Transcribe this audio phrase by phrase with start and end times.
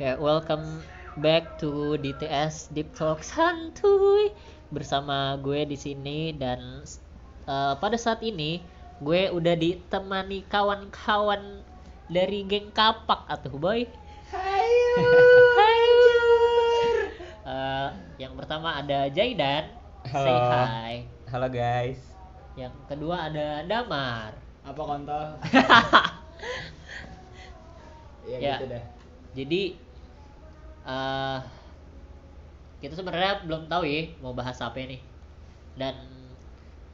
[0.00, 0.80] Ya, welcome
[1.20, 4.32] back to DTS Deep Talk Santuy
[4.72, 6.80] bersama gue di sini dan
[7.44, 8.64] eh, pada saat ini
[9.04, 11.60] gue udah ditemani kawan-kawan
[12.08, 13.84] dari geng kapak atuh boy.
[14.32, 14.92] Hayu.
[15.60, 16.00] Hayu.
[17.42, 19.68] Eh, yang pertama ada Jaidan.
[20.08, 20.64] Say Halo.
[20.66, 20.94] hi.
[21.28, 22.00] Halo guys.
[22.56, 24.32] Yang kedua ada Damar.
[24.62, 25.26] apa kontol
[28.22, 28.54] ya, Ya.
[28.54, 29.01] gitu dah
[29.32, 29.62] Jadi
[30.82, 31.40] eh
[32.82, 34.98] kita sebenarnya belum tahu ya mau bahas apa ini.
[35.78, 35.94] Dan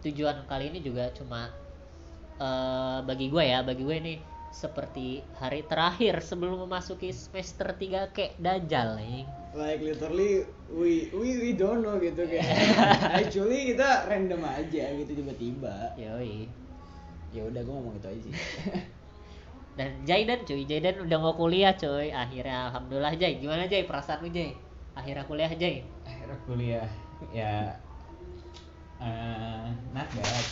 [0.04, 1.50] tujuan kali ini juga cuma
[2.38, 4.14] eh bagi gue ya, bagi gue ini
[4.48, 9.28] seperti hari terakhir sebelum memasuki semester 3 kayak dajal nih.
[9.56, 12.44] like literally we we we don't know gitu kayak
[13.18, 16.46] actually kita random aja gitu tiba-tiba Yoi.
[17.32, 18.34] ya udah gue ngomong itu aja sih
[19.78, 22.10] Dan Jaidan cuy, Jaidan udah mau kuliah cuy.
[22.10, 23.38] Akhirnya alhamdulillah Jai.
[23.38, 24.58] Gimana Jai perasaan lu Jai?
[24.98, 25.86] Akhirnya kuliah Jai.
[26.02, 26.88] Akhirnya kuliah
[27.30, 27.78] ya
[28.98, 30.46] eh not bad.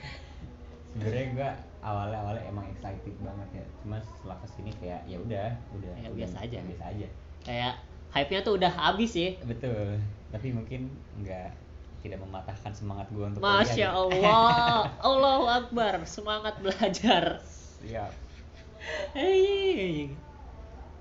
[0.90, 1.50] Sebenarnya gua
[1.84, 3.64] awalnya awalnya emang excited banget ya.
[3.84, 5.92] Cuma setelah ke sini kayak ya udah, udah.
[6.00, 6.58] Ya, udah biasa aja.
[6.64, 7.08] Biasa aja.
[7.44, 7.74] Kayak
[8.16, 9.36] hype-nya tuh udah habis ya.
[9.44, 10.00] Betul.
[10.32, 10.88] Tapi mungkin
[11.20, 11.52] nggak
[12.00, 14.24] tidak mematahkan semangat gua untuk Masya kuliah, gitu.
[14.24, 14.80] Allah,
[15.12, 17.44] Allahu Akbar, semangat belajar.
[17.84, 18.29] Siap.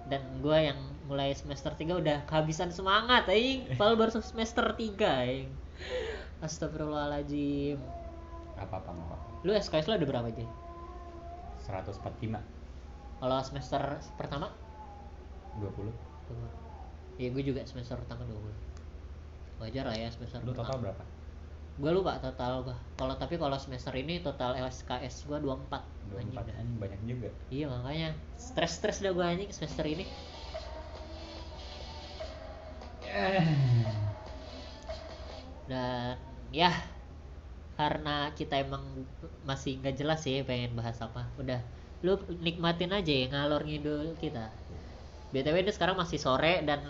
[0.10, 3.78] Dan gue yang mulai semester 3 udah kehabisan semangat, aing.
[3.78, 5.50] Padahal baru semester 3, aing.
[6.42, 7.78] Astagfirullahaladzim.
[8.58, 9.46] Apa apa mau apa.
[9.46, 10.46] Lu SKS lu ada berapa aja?
[11.70, 12.40] 145
[13.20, 13.82] Kalau semester
[14.18, 14.50] pertama?
[15.62, 15.92] 20.
[17.20, 18.42] Iya, gue juga semester pertama 20.
[19.60, 20.84] Wajar lah ya semester Lu total pertama.
[20.88, 21.04] berapa?
[21.80, 22.76] Gue lupa total gua.
[23.00, 25.80] Kalau tapi kalau semester ini total SKS gua 24.
[26.12, 26.56] 24 Anjing dah.
[26.60, 27.30] kan banyak juga.
[27.48, 30.04] Iya makanya stres-stres dah gue anjing semester ini.
[35.72, 36.20] Dan
[36.52, 36.76] ya
[37.80, 38.84] karena kita emang
[39.48, 41.32] masih nggak jelas sih pengen bahas apa.
[41.40, 41.64] Udah
[42.04, 44.52] lu nikmatin aja ya ngalor ngidul kita.
[45.32, 46.84] BTW ini sekarang masih sore dan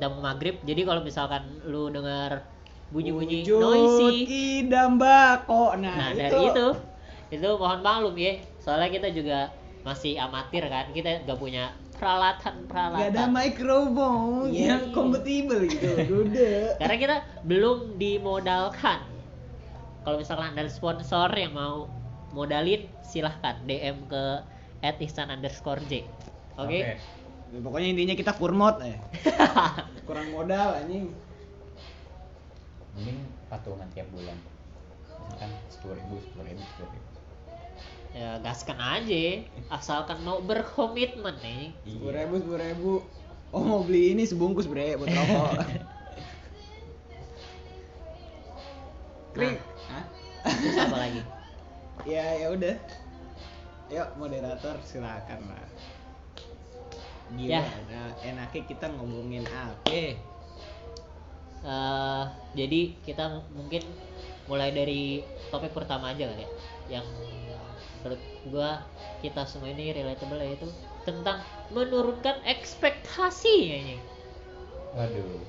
[0.00, 0.58] udah mau maghrib.
[0.66, 2.42] Jadi kalau misalkan lu dengar
[2.92, 6.66] bunyi-bunyi noisy kidambako nah, Nah, itu, dari itu
[7.32, 8.36] itu mohon maklum ya.
[8.60, 9.48] Soalnya kita juga
[9.82, 10.92] masih amatir kan.
[10.92, 13.08] Kita gak punya peralatan-peralatan.
[13.08, 15.96] Gak ada microphone Iya, yang kompatibel gitu
[16.28, 17.16] udah Karena kita
[17.48, 19.00] belum dimodalkan.
[20.04, 21.88] Kalau misalkan ada sponsor yang mau
[22.36, 24.44] modalin, silahkan DM ke
[25.08, 26.04] @ihsan underscore j.
[26.60, 26.84] Oke.
[26.84, 28.96] Ya, pokoknya intinya kita kurmot ya
[30.08, 31.12] kurang modal anjing
[32.96, 34.36] Mending patungan tiap bulan.
[35.22, 37.08] Misalkan 10 ribu, 10 ribu, 10 ribu.
[38.12, 39.40] Ya gaskan aja,
[39.72, 41.72] asalkan mau berkomitmen nih.
[41.88, 42.92] sepuluh ribu sepuluh ribu
[43.48, 45.52] oh mau beli ini sebungkus bre buat rokok
[49.32, 49.58] krik
[49.88, 50.04] Hah?
[50.44, 51.20] Terus apa lagi?
[52.12, 52.76] ya ya udah
[53.88, 55.68] yuk moderator silakan lah
[57.32, 57.64] Ya.
[57.64, 59.88] gimana enaknya kita ngomongin apa
[61.62, 62.24] Eh,
[62.58, 63.82] jadi kita mungkin
[64.50, 65.22] mulai dari
[65.54, 66.50] topik pertama aja kali ya
[66.98, 67.06] yang
[68.02, 68.18] menurut
[68.50, 68.82] gua
[69.22, 70.66] kita semua ini relatable yaitu
[71.06, 71.38] tentang
[71.70, 73.98] menurunkan ekspektasi kayaknya.
[74.98, 75.46] Waduh.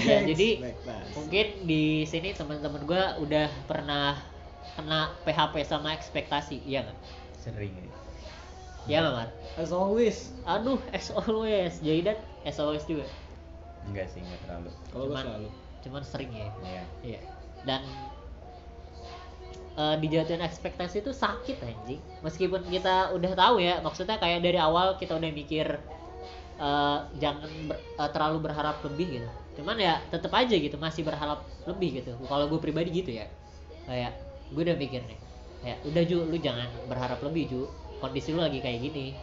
[0.00, 1.12] Ya, jadi Ekspektasi.
[1.12, 4.16] mungkin di sini teman-teman gua udah pernah
[4.80, 6.98] kena PHP sama ekspektasi, iya nggak?
[7.36, 7.84] Sering ya.
[8.88, 9.28] Iya nggak Mar?
[9.60, 12.18] as always Aduh, as always, jadi dan
[12.48, 13.04] as always juga.
[13.88, 14.70] Enggak sih, enggak terlalu.
[14.86, 16.48] kalau gue Cuman- selalu Cuman sering ya.
[16.60, 16.82] Iya.
[17.02, 17.20] Iya.
[17.62, 17.82] Dan
[19.74, 22.02] eh dijatuhin ekspektasi itu sakit anjing.
[22.20, 25.66] Meskipun kita udah tahu ya, maksudnya kayak dari awal kita udah mikir
[26.58, 29.28] eh jangan ber- eh, terlalu berharap lebih gitu.
[29.54, 32.18] Cuman ya tetap aja gitu masih berharap lebih gitu.
[32.20, 33.30] Kalau gue pribadi gitu ya.
[33.86, 34.18] Kayak
[34.50, 35.18] gue udah mikir nih.
[35.58, 37.62] Kayak udah Ju, lu jangan berharap lebih Ju.
[37.98, 39.14] Kondisi lu lagi kayak gini.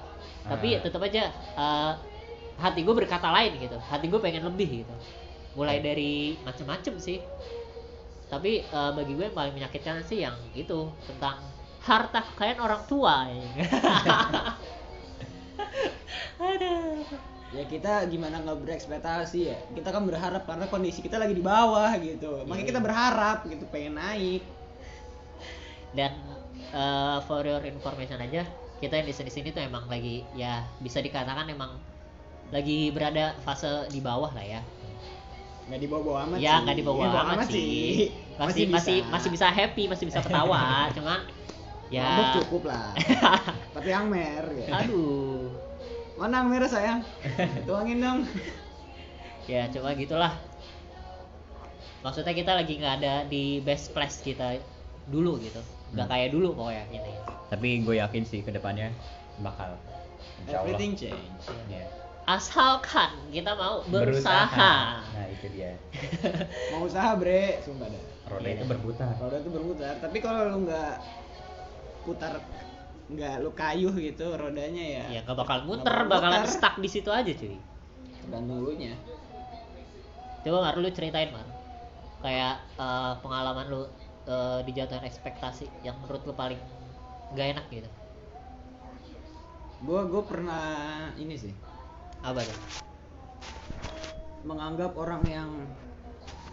[0.45, 0.79] Tapi Ah.
[0.79, 1.91] tetap aja eh,
[2.57, 3.77] hati gue berkata lain gitu.
[3.79, 4.95] Hati gue pengen lebih gitu.
[5.55, 7.19] Mulai dari macem-macem sih
[8.25, 11.45] tapi eh, bagi gue yang paling menyakitkan sih yang itu tentang
[11.85, 13.45] harta kekayaan orang tua ya.
[16.41, 17.05] Aduh.
[17.55, 21.87] ya kita gimana nggak berekspektasi ya kita kan berharap karena kondisi kita lagi di bawah
[22.01, 22.69] gitu makanya Iya.
[22.75, 24.43] kita berharap gitu pengen naik
[25.95, 26.11] dan
[26.75, 28.43] eh, for your information aja
[28.83, 31.79] kita yang di sini sini tuh emang lagi ya bisa dikatakan emang
[32.55, 34.61] lagi berada fase di bawah lah ya
[35.65, 40.05] nggak dibawa-bawa amat ya nggak dibawa Nggak amat sih masih masih masih bisa happy masih
[40.05, 40.61] bisa ketawa
[40.95, 41.19] cuman
[41.89, 42.93] ya Mabuk cukup lah
[43.75, 44.69] tapi yang mer ya.
[44.79, 45.51] aduh
[46.15, 47.03] Mana yang merah sayang?
[47.67, 48.23] Tuangin dong.
[49.51, 50.31] ya coba gitulah
[51.99, 54.61] maksudnya kita lagi nggak ada di best place kita
[55.05, 55.59] dulu gitu
[55.91, 56.13] nggak Hmm.
[56.13, 57.11] kayak dulu pokoknya gitu
[57.45, 58.89] Tapi gue yakin sih ke depannya
[59.37, 59.75] bakal.
[60.41, 60.65] Insya Allah.
[60.65, 61.41] Everything change.
[61.67, 61.85] Iya.
[62.25, 65.77] Asalkan kita mau berusaha, Nah itu dia.
[66.73, 68.03] Mau usaha bre, sumpah dah.
[68.25, 68.57] Roda Iya.
[68.57, 69.13] itu berputar.
[69.15, 70.93] Roda tuh berputar, tapi kalau lu nggak
[72.01, 72.41] putar
[73.05, 76.49] nggak lu kayuh gitu rodanya ya ya nggak bakal muter Nggak bakal bakalan muter.
[76.51, 77.53] stuck di situ aja cuy
[78.19, 78.97] tergantung lu nya
[80.41, 81.45] coba Mar lu ceritain Mar
[82.19, 83.81] kayak eh, pengalaman lu
[84.25, 86.57] eh, di jatuhan ekspektasi yang menurut lu paling
[87.33, 87.89] gak enak gitu
[89.81, 90.65] gua gua pernah
[91.15, 91.53] ini sih
[92.25, 92.59] apa tuh?
[94.45, 95.49] Menganggap orang yang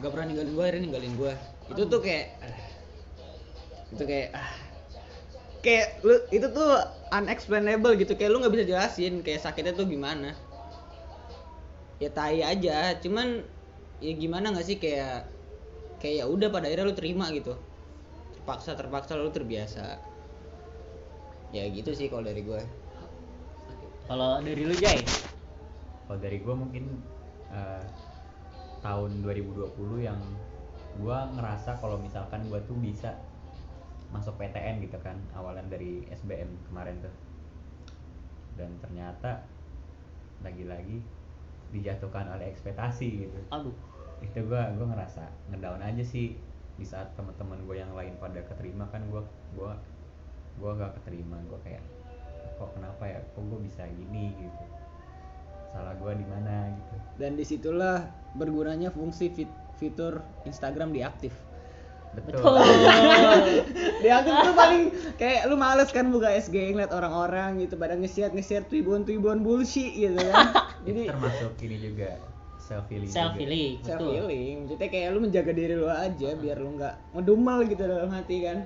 [0.05, 1.35] gak pernah ninggalin gua akhirnya ninggalin gua.
[1.73, 2.27] Itu tuh kayak
[3.93, 4.53] itu kayak ah,
[5.65, 6.71] kayak lu itu tuh
[7.13, 8.13] unexplainable gitu.
[8.17, 10.37] Kayak lu nggak bisa jelasin kayak sakitnya tuh gimana.
[11.97, 13.41] Ya tai aja cuman
[14.05, 14.77] ya gimana nggak sih?
[14.77, 15.29] Kayak
[16.05, 17.57] kayak ya udah pada akhirnya lu terima gitu.
[18.37, 20.01] Terpaksa terpaksa lu terbiasa.
[21.53, 22.61] Ya gitu sih kalau dari gue
[24.13, 25.01] kalau dari lu Jay
[26.13, 26.85] Kalau dari gue mungkin
[27.57, 27.85] eh,
[28.85, 29.65] tahun 2020
[30.05, 30.21] yang
[31.01, 33.17] gue ngerasa kalau misalkan gue tuh bisa
[34.13, 37.15] masuk PTN gitu kan awalan dari SBM kemarin tuh.
[38.61, 39.41] Dan ternyata
[40.45, 41.01] lagi-lagi
[41.73, 43.41] dijatuhkan oleh ekspektasi gitu.
[43.49, 43.73] Aduh.
[44.21, 46.37] Itu gue gue ngerasa ngedown aja sih
[46.77, 49.25] di saat teman-teman gue yang lain pada keterima kan gue
[49.57, 49.73] gue
[50.61, 51.41] gue gak keterima.
[51.49, 51.81] Gue kayak
[52.61, 53.25] kok kenapa ya?
[53.33, 54.37] Kok gue bisa gini?
[54.37, 54.82] gitu
[55.73, 56.95] salah gue di mana gitu.
[57.17, 58.05] Dan di situlah
[58.37, 61.33] bergunanya fungsi fit- fitur Instagram diaktif.
[62.13, 62.45] Betul,
[64.05, 68.69] diaktif tuh paling kayak lu males kan buka SG ngeliat orang-orang gitu pada nge-share nge-share
[68.69, 70.53] twibuan-twibuan bullshit gitu kan.
[70.87, 72.21] Jadi termasuk ini juga
[72.61, 73.41] self healing self juga.
[73.41, 74.13] healing self betul.
[74.13, 78.37] Healing maksudnya kayak lu menjaga diri lu aja biar lu nggak ngedumel gitu dalam hati
[78.45, 78.59] kan.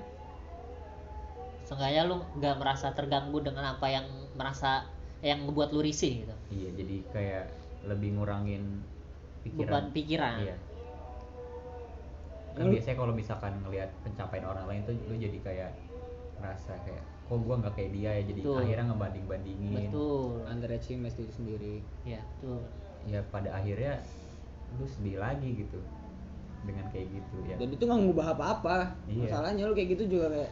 [1.63, 4.03] Seenggaknya lu nggak merasa terganggu dengan apa yang
[4.35, 4.83] merasa
[5.25, 6.35] yang ngebuat lu risih gitu.
[6.53, 7.45] Iya jadi kayak
[7.89, 8.63] lebih ngurangin
[9.47, 9.83] beban pikiran.
[9.93, 10.55] Pikiran iya.
[12.57, 15.71] Kan Lu- biasanya kalau misalkan ngelihat pencapaian orang lain tuh lu jadi kayak
[16.37, 18.23] ngerasa kayak kok gua nggak kayak dia ya?
[18.29, 18.57] Jadi Betul.
[18.61, 20.31] akhirnya ngebanding bandingin betul.
[20.45, 21.75] Underachievement diri sendiri.
[22.05, 22.61] Ya betul.
[23.07, 23.93] Ya pada akhirnya
[24.77, 25.79] lu sedih lagi gitu
[26.65, 27.55] dengan kayak gitu ya.
[27.55, 28.77] Dan itu nggak ngubah apa-apa.
[29.07, 29.29] Iya.
[29.29, 30.51] masalahnya lu kayak gitu juga kayak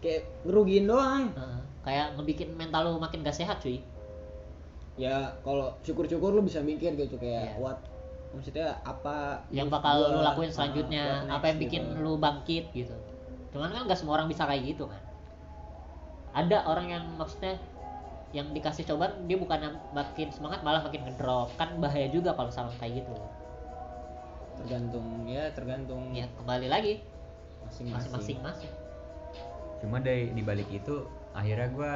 [0.00, 1.24] kayak ngerugiin doang.
[1.34, 1.60] Heeh.
[1.86, 3.78] Kayak ngebikin mental lu makin gak sehat cuy.
[4.98, 7.62] Ya kalau syukur-syukur lu bisa mikir gitu kayak Iya.
[7.62, 7.78] what
[8.34, 12.02] maksudnya apa yang bakal lu lakuin ah, selanjutnya apa yang bikin gitu.
[12.02, 12.92] lu bangkit gitu.
[13.54, 14.98] Cuman kan gak semua orang bisa kayak gitu kan.
[16.34, 17.54] Ada orang yang maksudnya
[18.34, 21.54] yang dikasih cobaan dia bukan makin semangat malah makin ngedrop.
[21.54, 23.14] Kan bahaya juga kalau sama kayak gitu.
[24.58, 26.98] Tergantung ya tergantung ya kembali lagi.
[27.62, 28.10] Masing-masing.
[28.10, 28.72] Masing-masing masing
[29.80, 31.04] cuma dari di balik itu
[31.36, 31.92] akhirnya gua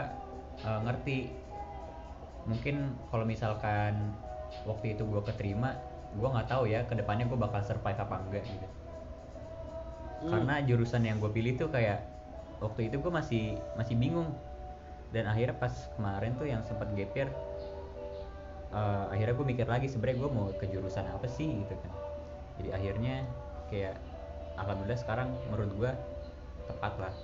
[0.61, 1.19] eh, ngerti.
[2.45, 2.77] Mungkin
[3.09, 4.13] kalau misalkan
[4.69, 5.77] waktu itu gua keterima
[6.19, 8.69] gua nggak tahu ya ke depannya gua bakal survive apa enggak gitu.
[10.21, 10.37] Hmm.
[10.37, 12.05] karena jurusan yang gue pilih tuh kayak
[12.61, 14.29] waktu itu gue masih masih bingung.
[15.17, 17.33] Dan akhirnya pas kemarin tuh yang sempat gap year
[18.71, 21.93] eh, akhirnya gue mikir lagi sebenarnya gue mau ke jurusan apa sih gitu kan.
[22.61, 23.25] Jadi akhirnya
[23.73, 23.97] kayak
[24.61, 25.93] alhamdulillah sekarang menurut gue
[26.69, 27.15] tepat lah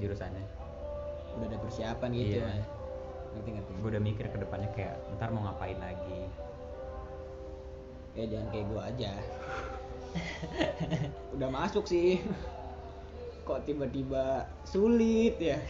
[0.00, 0.57] jurusannya
[1.38, 2.46] udah ada persiapan gitu Iya.
[2.46, 2.60] kan.
[3.34, 3.70] Ngerti ngerti.
[3.78, 6.26] Gue udah mikir ke depannya kayak ntar mau ngapain lagi?
[8.18, 9.12] Ya jangan kayak gua aja.
[11.38, 12.18] Udah masuk sih.
[13.46, 15.62] Kok tiba-tiba sulit ya?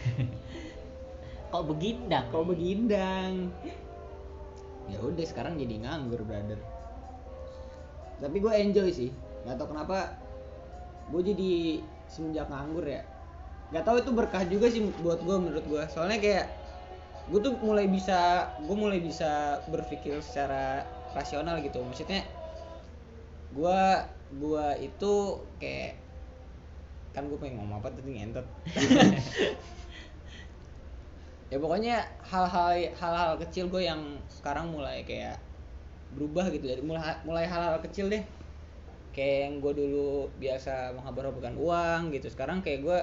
[1.53, 2.25] Kok begindang?
[2.33, 3.53] Kok begindang?
[4.89, 6.57] Ya udah sekarang jadi nganggur brother.
[8.17, 9.09] Tapi gue enjoy sih.
[9.45, 10.17] Nggak tahu kenapa
[11.13, 11.51] gue jadi
[12.09, 13.05] semenjak nganggur ya
[13.69, 16.45] nggak tahu itu berkah juga sih buat gue menurut gue soalnya kayak
[17.29, 20.81] gue tuh mulai bisa gue mulai bisa berpikir secara
[21.13, 21.81] rasional gitu.
[21.85, 22.25] Maksudnya
[23.53, 23.81] gue
[24.29, 25.13] gue itu
[25.61, 25.93] kayak
[27.13, 28.45] kan gue pengen ngomong apa tadi ngentot.
[31.49, 35.41] Ya pokoknya hal-hal hal-hal kecil gue yang sekarang mulai kayak
[36.13, 36.69] berubah gitu.
[36.69, 38.21] Dari mulai mulai hal-hal kecil deh.
[39.17, 42.29] Kayak yang gue dulu biasa menghabur-haburkan uang gitu.
[42.29, 42.99] Sekarang kayak gue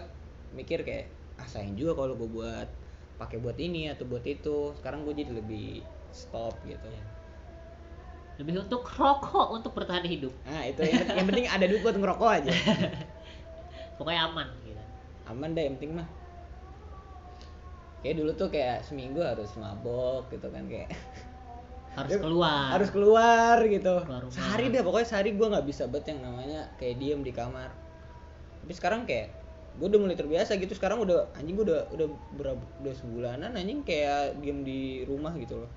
[0.54, 2.68] mikir kayak ah sayang juga kalau gue buat
[3.16, 4.76] pakai buat ini atau buat itu.
[4.76, 6.88] Sekarang gue jadi lebih stop gitu.
[8.36, 10.32] Lebih untuk rokok untuk bertahan hidup.
[10.44, 12.52] Nah itu yang, yang penting ada duit buat ngerokok aja.
[13.96, 14.82] Pokoknya aman gitu.
[15.32, 16.08] Aman deh yang penting mah.
[18.04, 20.92] Kayak dulu tuh kayak seminggu harus mabok gitu kan kayak.
[21.96, 22.68] Harus keluar.
[22.76, 23.94] Harus keluar gitu.
[24.04, 24.36] Keluar rumah.
[24.36, 27.72] sehari deh pokoknya sehari gue nggak bisa bet yang namanya kayak diem di kamar.
[28.60, 29.32] Tapi sekarang kayak
[29.76, 32.08] gue udah mulai terbiasa gitu sekarang udah anjing gue udah udah
[32.40, 35.70] berapa udah sebulanan anjing kayak diem di rumah gitu loh.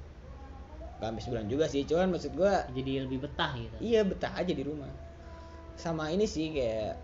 [1.00, 3.76] Gak sampai sebulan juga sih cuman maksud gue jadi lebih betah gitu.
[3.84, 4.88] Iya betah aja di rumah.
[5.76, 6.96] Sama ini sih kayak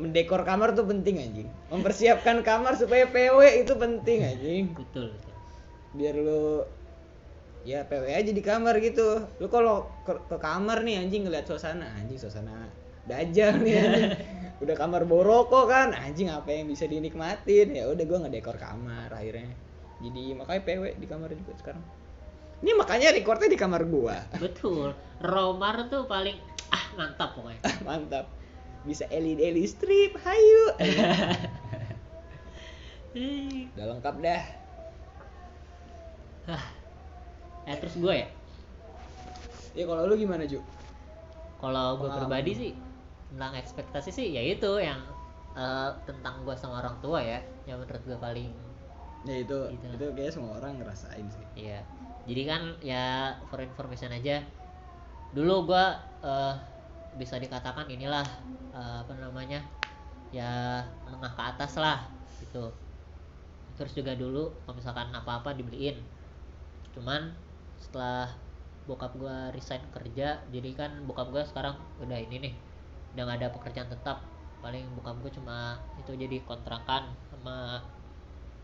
[0.00, 1.48] mendekor kamar tuh penting anjing.
[1.68, 4.64] Mempersiapkan kamar supaya PW itu penting anjing.
[4.72, 5.34] Betul betul.
[5.96, 6.64] Biar lu
[7.68, 9.28] ya PW aja di kamar gitu.
[9.36, 11.92] Lu kalau ke, ke kamar nih anjing ngeliat suasana.
[12.00, 12.68] Anjing suasana
[13.08, 14.08] dajal nih anjing
[14.58, 15.94] udah kamar boroko kan?
[15.94, 17.74] Anjing apa yang bisa dinikmatin?
[17.74, 19.54] Ya udah gua ngedekor kamar akhirnya.
[20.02, 21.84] Jadi makanya PW di kamar juga sekarang.
[22.58, 24.18] Ini makanya recordnya di kamar gua.
[24.42, 24.94] Betul.
[25.22, 26.38] Romar tuh paling
[26.74, 27.62] ah mantap pokoknya.
[27.86, 28.26] Mantap.
[28.82, 30.64] Bisa LED LED strip hayu.
[33.74, 34.42] Udah lengkap dah.
[36.48, 36.64] Ah.
[37.68, 38.28] eh terus gue ya?
[39.76, 40.64] Ya kalau lu gimana Ju?
[41.60, 42.72] Kalau gue pribadi sih
[43.30, 45.00] tentang ekspektasi sih ya itu yang
[45.58, 48.50] eh, tentang gue sama orang tua ya yang menurut gue paling
[49.28, 49.86] ya itu Gitu.
[49.96, 51.78] itu kayaknya semua orang ngerasain sih Iya.
[52.28, 52.96] Jadi kan ya
[53.48, 54.32] for information aja.
[55.36, 55.84] Dulu gua
[56.24, 56.52] eh,
[57.20, 58.26] bisa dikatakan inilah
[58.76, 59.60] eh, apa namanya?
[60.36, 60.44] Ya
[61.04, 61.98] menengah ke atas lah
[62.42, 62.58] gitu.
[63.76, 65.96] Terus juga dulu kalau misalkan apa-apa dibeliin.
[66.94, 67.22] Cuman
[67.78, 68.34] setelah
[68.88, 72.54] bokap gua resign kerja, jadi kan bokap gua sekarang udah ini nih,
[73.18, 74.22] udah nggak ada pekerjaan tetap.
[74.62, 75.56] Paling bokap gua cuma
[75.98, 77.82] itu jadi kontrakan sama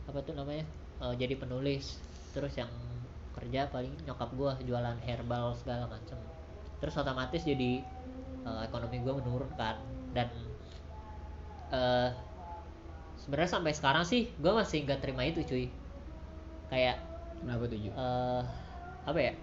[0.07, 0.63] apa tuh namanya
[1.03, 1.99] eh, jadi penulis.
[2.31, 2.71] Terus yang
[3.35, 6.15] kerja paling nyokap gua jualan herbal segala macem.
[6.79, 7.83] Terus otomatis jadi
[8.47, 9.75] eh, ekonomi gua menurun kan.
[10.15, 10.31] Dan
[11.75, 12.15] eh
[13.19, 15.67] sebenarnya sampai sekarang sih gua masih nggak terima itu cuy.
[16.71, 17.03] Kayak
[17.43, 17.91] kenapa tuh Ju?
[17.91, 18.43] eh
[19.03, 19.35] apa ya?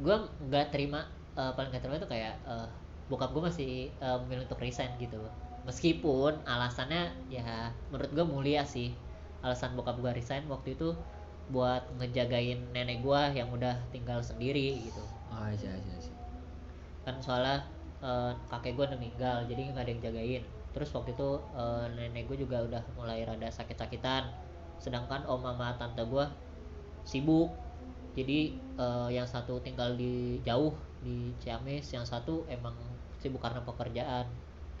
[0.00, 0.16] Gue
[0.48, 1.04] nggak terima
[1.36, 2.68] eh, paling nggak terima itu kayak eh,
[3.12, 5.20] bokap gue masih eh, memilih untuk resign gitu
[5.62, 8.90] meskipun alasannya ya menurut gue mulia sih.
[9.42, 10.94] Alasan bokap gue resign waktu itu
[11.50, 15.02] buat ngejagain nenek gue yang udah tinggal sendiri gitu.
[15.34, 16.14] Oh iya iya iya
[17.02, 17.66] kan soalnya
[17.98, 20.42] eh, kakek gue udah meninggal jadi nggak ada yang jagain.
[20.72, 24.30] Terus waktu itu eh, nenek gue juga udah mulai rada sakit-sakitan.
[24.78, 26.26] Sedangkan om sama tante gue
[27.02, 27.50] sibuk.
[28.14, 30.70] Jadi eh, yang satu tinggal di jauh
[31.02, 32.78] di Ciamis yang satu emang
[33.22, 34.26] sibuk karena pekerjaan.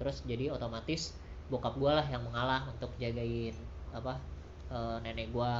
[0.02, 1.14] Terus jadi otomatis
[1.46, 3.54] bokap gue lah yang mengalah untuk jagain
[3.94, 4.18] apa
[4.72, 5.52] eh, nenek gue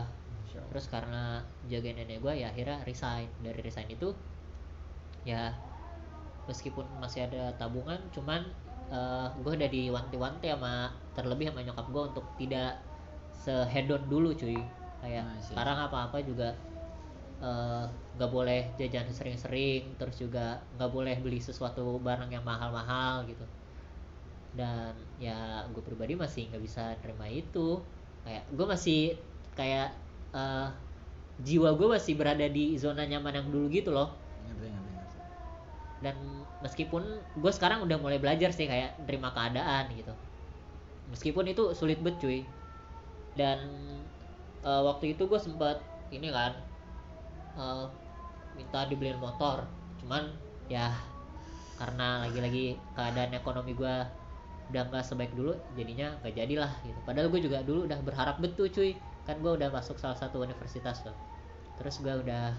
[0.53, 3.31] terus karena jagain nenek gue ya akhirnya resign.
[3.41, 4.11] Dari resign itu
[5.23, 5.55] ya
[6.51, 8.43] meskipun masih ada tabungan cuman
[9.41, 12.77] gue udah diwanti-wanti sama terlebih sama nyokap gue untuk tidak
[13.33, 14.61] sehedon dulu cuy.
[15.01, 16.53] Kayak Nah, sekarang apa-apa juga
[17.43, 17.85] eh,
[18.17, 23.45] nggak boleh jajan sering-sering terus juga nggak boleh beli sesuatu barang yang mahal-mahal gitu.
[24.53, 27.81] Dan ya gue pribadi masih nggak bisa nerima itu.
[28.23, 29.01] Kayak gue masih
[29.59, 29.91] kayak
[30.33, 30.69] eh,
[31.43, 34.15] jiwa gue masih berada di zona nyaman yang dulu gitu loh.
[34.47, 35.19] Ngerti ngerti ngerti.
[36.05, 36.17] Dan
[36.63, 37.03] meskipun
[37.43, 40.15] gue sekarang udah mulai belajar sih kayak nerima keadaan gitu.
[41.11, 42.41] Meskipun itu sulit banget cuy.
[43.35, 43.59] Dan
[44.63, 45.81] eh, waktu itu gue sempat
[46.13, 46.53] ini kan
[47.57, 47.87] eh,
[48.57, 49.65] minta dibeliin motor.
[50.01, 50.29] Cuman
[50.69, 50.93] ya
[51.81, 53.95] karena lagi-lagi keadaan ekonomi gue
[54.71, 56.99] udah nggak sebaik dulu jadinya nggak jadilah gitu.
[57.05, 58.95] Padahal gue juga dulu udah berharap betul cuy.
[59.27, 61.15] Kan gue udah masuk salah satu universitas tuh.
[61.81, 62.55] Terus gue udah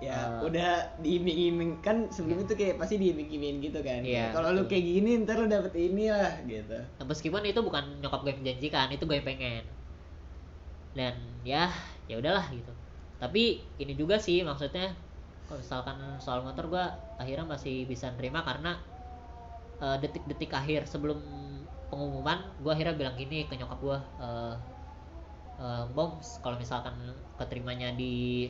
[0.00, 0.48] ya Eh.
[0.48, 1.84] udah diiming-iming.
[1.84, 4.00] Kan sebelum itu kayak pasti diiming-imingin gitu kan.
[4.00, 6.76] Iya, kalau lu kayak gini ntar lu dapet ini lah gitu.
[6.76, 9.64] Nah, meskipun itu bukan nyokap gue yang menjanjikan itu gue yang pengen.
[10.96, 11.14] Dan
[11.46, 11.70] ya
[12.10, 12.72] ya udahlah gitu
[13.20, 14.96] tapi ini juga sih maksudnya
[15.46, 16.84] kalau misalkan soal motor gue
[17.20, 18.80] akhirnya masih bisa nerima karena
[19.84, 21.20] eh, detik-detik akhir sebelum
[21.92, 24.54] pengumuman gue akhirnya bilang gini ke nyokap gue eh
[25.60, 26.96] eh, bom kalau misalkan
[27.36, 28.48] keterimanya di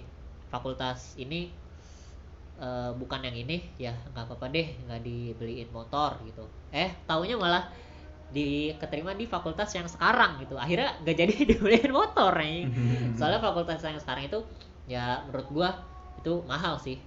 [0.53, 1.51] fakultas ini
[2.61, 6.45] eh, bukan yang ini ya nggak apa-apa deh nggak dibeliin motor gitu.
[6.71, 7.67] Eh taunya malah
[8.31, 10.55] di keterima di fakultas yang sekarang gitu.
[10.55, 12.71] Akhirnya gak jadi dibeliin motor nih.
[13.19, 14.39] Soalnya fakultas yang sekarang itu
[14.87, 15.71] ya menurut gua
[16.19, 16.99] itu mahal sih.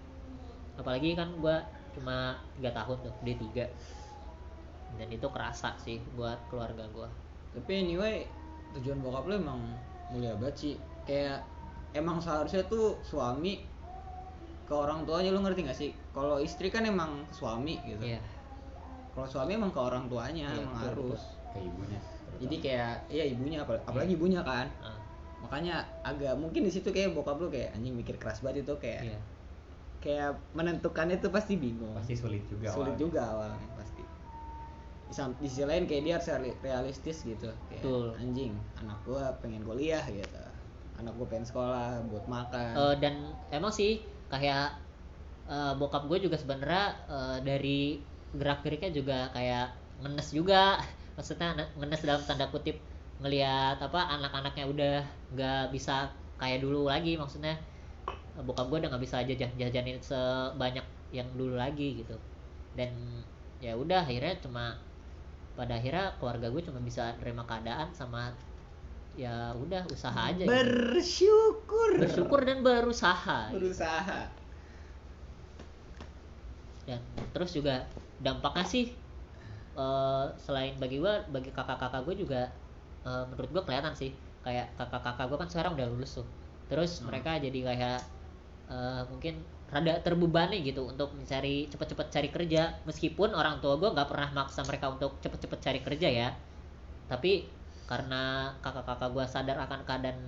[0.75, 1.63] Apalagi kan gua
[1.95, 7.09] cuma tiga tahun tuh D 3 dan itu kerasa sih buat keluarga gua.
[7.55, 8.27] Tapi anyway
[8.77, 9.59] tujuan bokap lu emang
[10.11, 10.75] mulia banget sih.
[11.07, 11.47] Kayak
[11.95, 13.63] emang seharusnya tuh suami
[14.63, 15.91] ke orang tuanya lu ngerti gak sih?
[16.11, 18.03] Kalau istri kan emang suami gitu.
[18.03, 18.32] Iya
[19.13, 21.21] kalau suami emang ke orang tuanya Iya, emang harus.
[21.53, 21.99] Ke ibunya
[22.41, 24.67] jadi kayak iya ibunya apal- apalagi ibunya kan.
[24.81, 24.97] Ah,
[25.39, 29.01] makanya agak mungkin di situ kayak bokap lu kayak anjing mikir keras banget itu kayak
[29.05, 29.19] Iya.
[30.03, 31.93] kayak menentukannya tuh pasti bingung.
[31.95, 32.99] Pasti sulit juga sulit awalnya.
[32.99, 34.03] juga awalnya pasti.
[35.13, 37.47] Di, sisi lain kayak dia harus reali- realistis gitu.
[37.69, 38.05] Kayak Betul.
[38.17, 40.41] anjing anak gua pengen kuliah gitu.
[40.97, 42.73] Anak gua pengen sekolah buat makan.
[42.73, 43.13] Eh, dan
[43.53, 44.73] emang sih kayak
[45.45, 47.99] eh, bokap gue juga sebenarnya eh, dari
[48.33, 49.67] gerak geriknya juga kayak
[50.01, 50.81] ngenes juga.
[51.17, 52.77] Maksudnya ne- ngenes dalam tanda kutip
[53.21, 54.97] ngelihat apa anak-anaknya udah
[55.37, 56.09] nggak bisa
[56.41, 57.15] kayak dulu lagi.
[57.15, 57.55] Maksudnya
[58.09, 62.17] eh, bokap gue udah nggak bisa jajan jajanin sebanyak yang dulu lagi gitu.
[62.73, 63.21] Dan
[63.61, 64.75] ya udah akhirnya cuma
[65.53, 68.33] pada akhirnya keluarga gue cuma bisa terima keadaan sama
[69.13, 70.49] ya udah usaha aja gitu.
[70.49, 72.01] bersyukur.
[72.01, 74.33] Bersyukur dan berusaha berusaha.
[76.89, 76.99] Dan
[77.31, 77.85] terus juga
[78.25, 78.85] dampaknya sih
[79.79, 82.41] eh, selain bagi gua bagi kakak-kakak gue juga
[83.07, 84.11] eh, menurut gua kelihatan sih.
[84.45, 86.27] Kayak kakak-kakak gue kan sekarang udah lulus tuh.
[86.69, 87.07] Terus Hmm.
[87.07, 87.97] mereka jadi kayak
[88.71, 89.33] eh, mungkin
[89.73, 92.61] rada terbebani gitu untuk mencari cepet-cepet cari kerja.
[92.89, 96.29] Meskipun orang tua gue nggak pernah maksa mereka untuk cepet-cepet cari kerja ya.
[97.11, 97.31] Tapi
[97.89, 98.21] karena
[98.63, 100.19] kakak-kakak gue sadar akan keadaan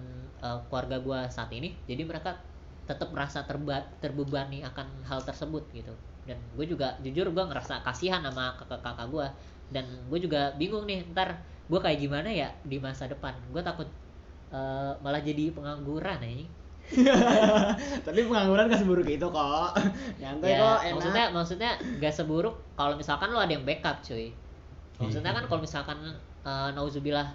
[0.45, 2.31] eh, keluarga gue saat ini jadi mereka
[2.89, 8.21] tetap merasa terba- terbebani akan hal tersebut gitu dan gue juga jujur gue ngerasa kasihan
[8.25, 9.27] sama kakak-kakak gue
[9.73, 13.33] dan gue juga bingung nih ntar gue kayak gimana ya di masa depan.
[13.49, 13.89] Gue takut
[14.53, 16.45] eh, malah jadi pengangguran nih
[18.05, 19.71] tapi pengangguran gak seburuk itu kok.
[20.21, 20.93] Nyantai ya kok enak.
[20.93, 24.29] maksudnya maksudnya gak seburuk kalau misalkan lo ada yang backup cuy.
[25.01, 25.97] Maksudnya kan kalau misalkan
[26.45, 27.33] eh, nauzubillah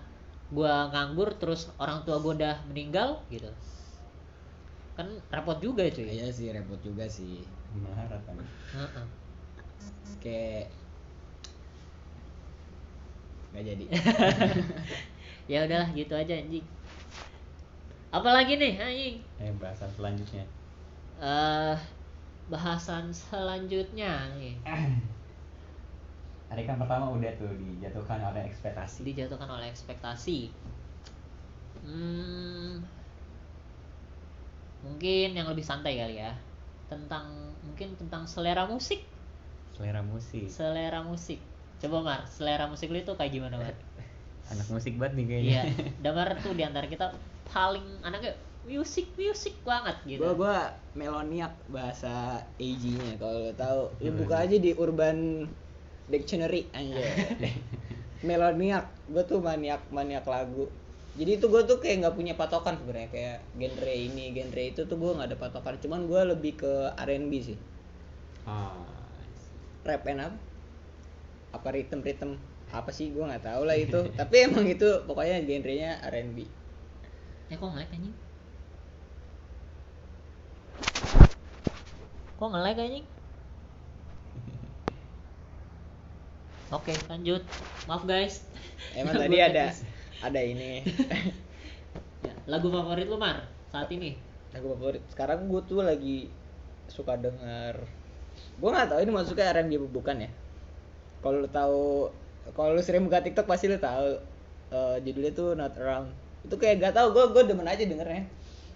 [0.50, 3.50] gua nganggur terus orang tua gua udah meninggal gitu
[5.00, 7.40] kan repot juga cuy iya sih repot juga sih.
[7.80, 8.36] Marah kan
[8.76, 9.06] Heeh.
[10.20, 10.68] kayak
[13.56, 13.84] nggak jadi.
[15.50, 16.62] Ya udahlah gitu aja anjing.
[18.14, 19.16] Apalagi nih anjing?
[19.40, 20.44] Eh bahasan selanjutnya.
[21.18, 21.76] Eh
[22.52, 24.58] bahasan selanjutnya nih
[26.50, 29.06] hari kan pertama udah tuh dijatuhkan oleh ekspektasi.
[29.06, 30.50] Dijatuhkan oleh ekspektasi.
[31.86, 32.82] Hmm,
[34.80, 36.32] mungkin yang lebih santai kali ya.
[36.88, 39.04] Tentang mungkin tentang selera musik.
[39.76, 40.46] Selera musik.
[40.50, 41.40] Selera musik.
[41.80, 43.74] Coba mar selera musik lu itu kayak gimana mar?
[44.52, 45.50] Anak musik banget nih kayaknya.
[45.50, 45.62] Iya.
[46.02, 47.14] Damar tuh di antara kita
[47.48, 48.34] paling anaknya
[48.66, 50.20] musik musik banget gitu.
[50.20, 50.56] Gua gua
[50.92, 53.82] meloniak bahasa AG-nya kalau lo tahu.
[54.04, 54.18] Lu Hmm.
[54.20, 55.46] buka aja di Urban
[56.10, 56.98] Dictionary aja
[58.26, 58.90] meloniak.
[59.08, 60.66] Gua tuh maniak maniak lagu
[61.18, 64.96] jadi itu gua tuh kayak nggak punya patokan sebenarnya kayak genre ini genre itu tuh
[64.98, 65.74] gua nggak ada patokan.
[65.82, 67.58] Cuman gua lebih ke R&B sih.
[68.46, 68.74] Ah
[69.82, 70.22] rap and
[71.50, 71.68] apa?
[71.72, 72.04] Rhythm
[72.70, 73.10] apa sih?
[73.10, 74.06] Gua nggak tahu lah itu.
[74.20, 76.60] Tapi emang itu pokoknya genrenya R&B
[77.50, 78.14] eh kok nge-lag anjing?
[82.38, 83.06] Kok nge-lag anjing?
[86.78, 87.42] Oke lanjut.
[87.90, 88.46] Maaf guys.
[88.94, 89.74] Emang tadi ada.
[90.20, 90.84] Ada ini.
[92.50, 93.48] Lagu favorit lu mar?
[93.72, 94.16] Saat ini?
[94.52, 95.02] Lagu favorit.
[95.08, 96.28] Sekarang gue tuh lagi
[96.90, 98.00] suka denger
[98.60, 100.30] gue nggak tahu ini masuknya R&B bukan ya?
[101.24, 102.08] Kalau lu tahu
[102.56, 104.20] kalau lu sering buka TikTok pasti lu tahu
[104.72, 106.12] eh, judulnya tuh Not Around.
[106.44, 108.24] Itu kayak gak tahu gue gue demen aja dengernya.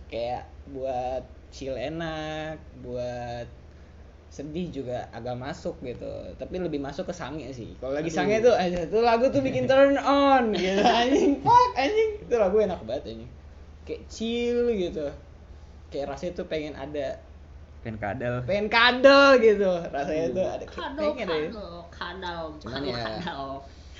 [0.08, 3.48] Kayak buat chill enak buat
[4.34, 6.10] sedih juga agak masuk gitu.
[6.34, 7.78] Tapi lebih masuk ke sange sih.
[7.78, 8.18] Kalau lagi Aduh.
[8.18, 11.38] sange tuh aja tuh lagu tuh bikin turn on gitu anjing.
[11.38, 12.10] Fuck anjing.
[12.18, 13.30] Itu lagu enak banget anjing.
[13.86, 15.06] Kayak chill gitu.
[15.94, 17.22] Kayak rasanya tuh pengen ada
[17.86, 18.34] pengen kadal.
[18.42, 19.70] pengen kadal gitu.
[19.86, 22.42] Rasanya tuh ada kadal pengen kadal kadal.
[22.58, 23.46] Cuman kadal ya- kadal.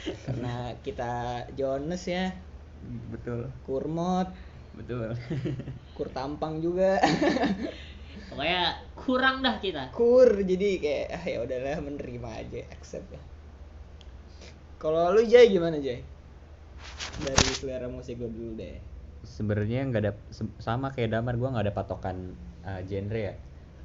[0.04, 1.12] karena kita
[1.54, 2.34] Jones ya.
[3.08, 3.54] Betul.
[3.62, 4.34] Kurmot.
[4.74, 5.14] Betul.
[5.94, 6.98] Kur tampang juga
[8.30, 8.62] pokoknya
[8.96, 9.90] kurang dah kita.
[9.92, 13.22] Kur jadi kayak ah ya udahlah menerima aja accept ya.
[14.80, 16.04] Kalau lu Jay gimana Jay?
[17.24, 18.80] Dari selera musik lu dulu deh.
[19.24, 20.12] Sebenarnya nggak ada
[20.60, 22.36] sama kayak damar gue nggak ada patokan
[22.68, 23.34] uh, genre ya.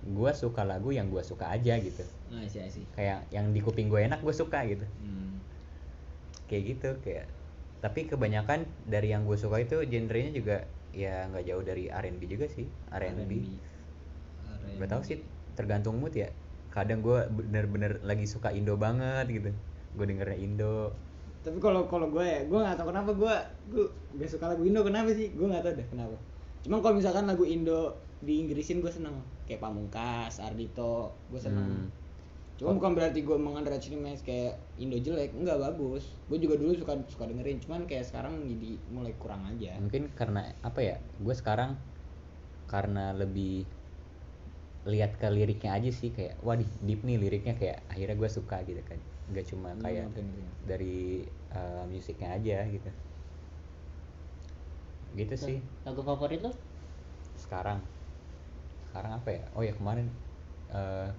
[0.03, 2.03] Gue suka lagu yang gue suka aja gitu.
[2.31, 4.85] Nah sih sih kayak yang di kuping gue enak gue suka gitu.
[5.03, 5.39] Hmm.
[6.49, 7.29] kayak gitu kayak
[7.79, 10.57] tapi kebanyakan dari yang gue suka itu genrenya juga
[10.91, 13.31] ya nggak jauh dari R&B juga sih R&B
[14.77, 15.17] nggak tahu sih
[15.57, 16.29] tergantung mood ya.
[16.69, 19.49] Kadang gue bener-bener lagi suka Indo banget gitu.
[19.97, 20.93] Gue dengernya Indo.
[21.41, 23.35] Tapi kalau kalau gue ya gue nggak tahu kenapa gue
[23.73, 23.85] gue
[24.19, 25.33] gak suka lagu Indo kenapa sih?
[25.33, 26.17] Gue nggak tahu deh kenapa.
[26.61, 29.17] Cuma kalau misalkan lagu Indo di Inggrisin gue seneng.
[29.49, 31.87] Kayak Pamungkas Ardito gue seneng.
[31.87, 31.87] Hmm.
[32.59, 36.11] Cuma bukan berarti gue mengunderestimate match kayak Indo jelek, enggak bagus.
[36.27, 39.79] Gue juga dulu suka suka dengerin, cuman kayak sekarang jadi mulai kurang aja.
[39.79, 41.79] mungkin karena apa ya gue sekarang
[42.67, 43.63] karena lebih
[44.93, 48.57] lihat ke liriknya aja sih kayak wah di- deep nih liriknya kayak akhirnya gue suka
[48.69, 48.99] gitu kan
[49.31, 50.23] nggak cuma Hmm, kayak ngerti.
[50.69, 50.97] dari
[51.59, 52.89] eh, musiknya aja gitu
[55.17, 56.51] gitu sih lagu favorit lo
[57.45, 57.79] sekarang
[58.89, 60.07] sekarang apa ya oh ya kemarin
[60.73, 61.09] eh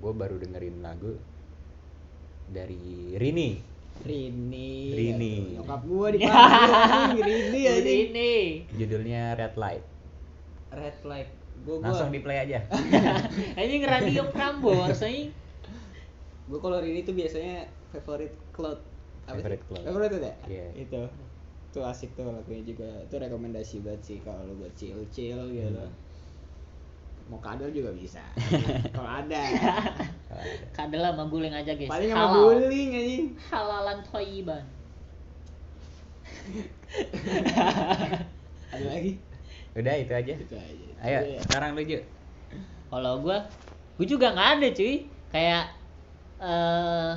[0.00, 1.12] gue baru dengerin lagu
[2.50, 3.50] dari Rini
[4.00, 4.70] Rini.
[4.96, 5.34] Rini.
[5.60, 6.18] Nyokap gue di
[7.26, 7.92] Rini aja.
[7.92, 8.32] ini
[8.74, 9.84] judulnya Red Light
[10.72, 11.39] Red light.
[11.60, 12.64] Gue langsung di play aja
[13.60, 15.30] anjing radio Prambors anjing
[16.50, 17.62] gue kalau Rini tuh biasanya
[17.94, 18.82] favorite cloud.
[19.30, 19.68] Apa Favorite sih?
[19.70, 19.84] Cloud.
[19.86, 20.34] Favorite tuh ya?
[20.50, 20.66] Iya.
[20.74, 21.00] Itu.
[21.70, 22.90] Tuh asik tuh lagunya juga.
[23.06, 25.70] Itu rekomendasi banget sih kalau lu buat chill chill gitu.
[25.70, 25.94] Hmm.
[27.30, 28.18] Mau kadal juga bisa.
[28.98, 29.42] kalau ada.
[30.78, 33.26] Kadel sama guling aja guys Paling sama guling anjing.
[33.50, 34.62] halalan toiban
[38.70, 39.12] Ada lagi?
[39.76, 40.86] Udah itu aja Itu aja.
[41.06, 41.40] ayo Itu ya.
[41.46, 41.82] sekarang lu
[42.90, 43.38] kalau gua
[43.96, 44.94] gua juga nggak ada cuy
[45.30, 45.64] kayak
[46.40, 47.12] eh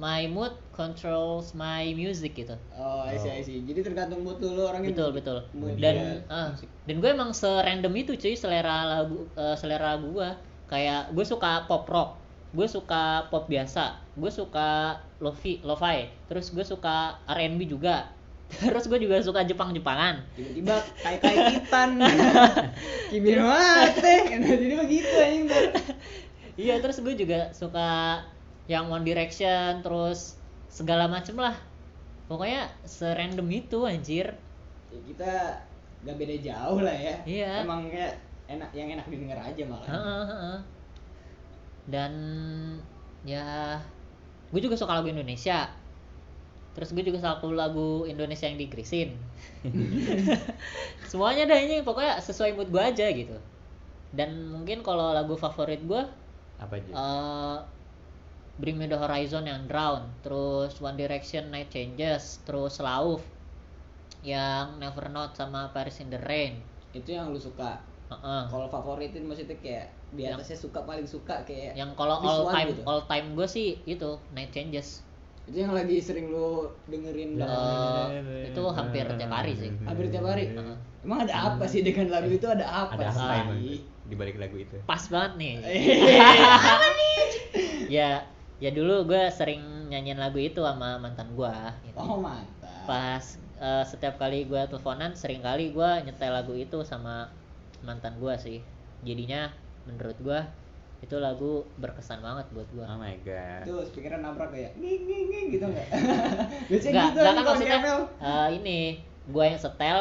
[0.00, 3.60] my mood controls my music gitu Oh, I see, I see.
[3.68, 4.96] Jadi tergantung mood lu orangnya.
[4.96, 6.68] betul betul mood dan musik.
[6.88, 10.40] dan gue emang serandom itu cuy selera lagu eh, selera gua
[10.72, 12.16] kayak gue suka pop rock
[12.50, 18.08] gue suka pop biasa gue suka lofi lo-fi terus gue suka R&B juga
[18.70, 21.90] terus gue juga suka Jepang Jepangan tiba-tiba kayak kayak kitan
[23.10, 25.46] kibir mate jadi begitu anjing
[26.66, 28.20] iya terus gue juga suka
[28.70, 30.38] yang One Direction terus
[30.70, 31.58] segala macem lah.
[32.30, 34.38] Pokoknya serandom itu anjir.
[34.94, 35.32] Ya, kita
[36.06, 37.14] gak beda jauh lah ya.
[37.26, 37.66] Iya.
[37.66, 38.14] emang kayak
[38.46, 39.86] enak yang enak didengar aja malah.
[39.90, 40.58] Heeh.
[41.90, 42.12] dan
[43.26, 43.74] ya
[44.54, 45.66] gue juga suka lagu Indonesia
[46.70, 49.18] terus gue juga suka lagu Indonesia yang digrisin
[51.10, 53.36] semuanya dah ini pokoknya sesuai mood gue aja gitu.
[54.10, 56.02] Dan mungkin kalau lagu favorit gue
[56.58, 57.58] apa Ju eh
[58.60, 63.24] Bring Me The Horizon yang Drown terus One Direction Night Changes terus Lauf
[64.20, 66.60] yang Never Not sama Paris in the Rain.
[66.92, 67.80] Itu yang lu suka?
[68.10, 68.42] Heeh.
[68.50, 72.74] kalau favoritin maksudnya kayak di Yang- atasnya suka paling suka kayak yang kalau all time
[72.74, 72.82] gitu.
[72.82, 75.06] all time gue sih itu Night Changes
[75.50, 78.38] itu yang lagi sering lu dengerin Eh, belakangan ini.
[78.48, 79.70] itu hampir tiap hari sih.
[79.82, 80.44] Hampir tiap hari?
[80.48, 80.76] Heeh.
[81.00, 82.46] emang ada apa sih dengan lagu itu?
[82.46, 83.40] Ada apa ada apa sih?
[83.42, 83.58] emang
[84.06, 84.76] di balik lagu itu?
[84.84, 85.54] Pas banget nih.
[86.70, 87.16] Apa nih?
[87.88, 88.10] Ya
[88.60, 91.96] ya dulu gue sering nyanyiin lagu itu sama mantan gue gitu.
[91.96, 93.24] oh mantap pas
[93.56, 97.26] eh, setiap kali gue teleponan sering kali gue nyetel lagu itu sama
[97.80, 98.58] mantan gue sih.
[99.00, 99.48] Jadinya
[99.88, 100.40] menurut gue
[101.00, 103.64] itu lagu berkesan banget buat gue oh my god.
[103.64, 105.88] Itu speakernya nabrak kayak nging nging nging gitu enggak
[106.70, 107.80] biasanya gitu enggak kan kalau maksudnya
[108.20, 108.80] eh, ini
[109.32, 110.00] gue yang setel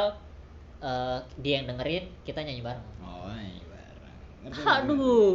[0.84, 2.88] eh, dia yang dengerin kita nyanyi bareng.
[3.00, 4.16] Oh nyanyi bareng.
[4.44, 5.34] Ngerti, aduh.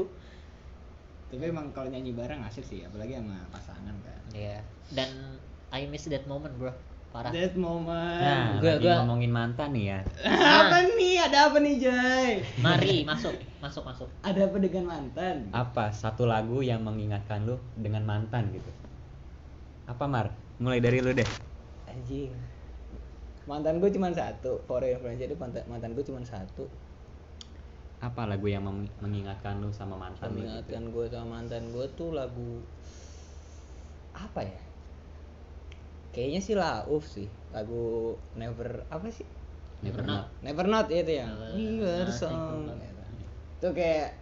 [1.32, 4.22] Tapi emang kalau nyanyi bareng asik sih apalagi sama pasangan kan.
[4.36, 4.60] Iya.
[4.92, 5.40] Dan
[5.72, 6.70] I miss that moment, bro.
[7.14, 7.30] Parah.
[7.30, 8.18] that moment.
[8.18, 9.98] Nah Gua- lagi gua- ngomongin mantan nih ya.
[10.26, 11.14] Apa nih?
[11.22, 12.42] Ada apa nih Jay?
[12.58, 13.30] Mari masuk,
[13.62, 14.08] masuk, masuk.
[14.20, 15.46] ada apa dengan mantan?
[15.48, 15.94] Apa?
[15.94, 18.66] Satu lagu yang mengingatkan lu dengan mantan gitu?
[19.86, 20.34] Apa Mar?
[20.58, 21.28] Mulai dari lu deh.
[21.86, 22.34] Anjing.
[23.44, 24.58] Mantan gue cuma satu.
[24.64, 26.66] For reference jadi mantan, mantan gue cuma satu.
[28.00, 30.42] Apa lagu yang mem- mengingatkan lu sama mantan gitu?
[30.42, 32.58] mengingatkan gue sama mantan gue tuh lagu
[34.12, 34.63] apa ya
[36.14, 39.26] kayaknya sih lauf sih lagu never apa sih?
[39.84, 40.08] Never Not.
[40.08, 40.26] Not.
[40.40, 42.70] never not ya itu yang Never song.
[43.60, 44.16] Itu kayak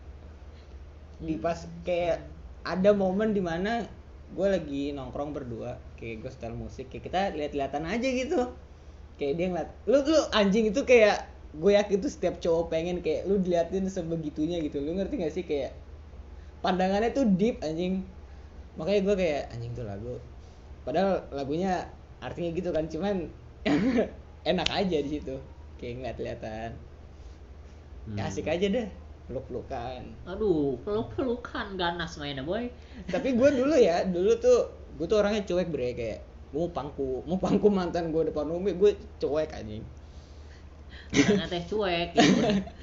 [1.22, 2.24] di pas kayak
[2.66, 3.86] ada momen di mana
[4.32, 8.40] gue lagi nongkrong berdua kayak gue setel musik kayak kita lihat-lihatan aja gitu.
[9.20, 13.28] Kayak dia ngeliat lu lu anjing itu kayak gue yakin tuh setiap cowok pengen kayak
[13.28, 14.82] lu diliatin sebegitunya gitu.
[14.82, 15.76] Lu ngerti gak sih kayak
[16.64, 18.02] pandangannya tuh deep anjing.
[18.80, 20.16] Makanya gue kayak anjing tuh lagu
[20.86, 21.72] padahal lagunya
[22.22, 23.16] artinya gitu kan cuman
[24.50, 25.36] enak aja di situ
[25.78, 26.70] kayak ngeliat-lihatan
[28.16, 28.28] ya Hmm.
[28.28, 28.86] asik aja deh
[29.28, 32.64] peluk-pelukan Aduh, peluk-pelukan ganas mainnya, boy.
[33.10, 34.58] tapi gue dulu ya dulu tuh
[34.96, 36.18] gue tuh orangnya cuek bre kayak
[36.52, 39.82] mau pangku mau pangku mantan gue depan umum gue cuek anjing
[41.22, 42.42] Karena teh cuek gitu.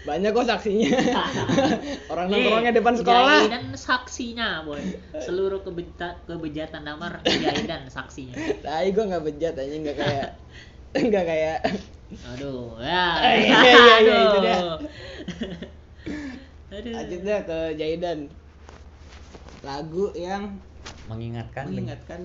[0.00, 0.88] banyak kok saksinya
[2.12, 4.80] orang nongkrongnya depan sekolah dan saksinya, boy.
[5.14, 7.20] Seluruh kebeta, kebejatan damar
[7.66, 8.32] dan saksinya.
[8.58, 10.28] tapi gue nggak bejat anjing nggak kayak
[11.06, 11.58] nggak kayak
[12.26, 13.06] Aduh, ya.
[13.38, 14.56] Iya, iya, iya, itu dia.
[16.70, 16.92] Aduh.
[16.92, 18.18] lanjut dah ke Jaidan
[19.60, 20.56] lagu yang
[21.06, 22.20] mengingatkan mengingatkan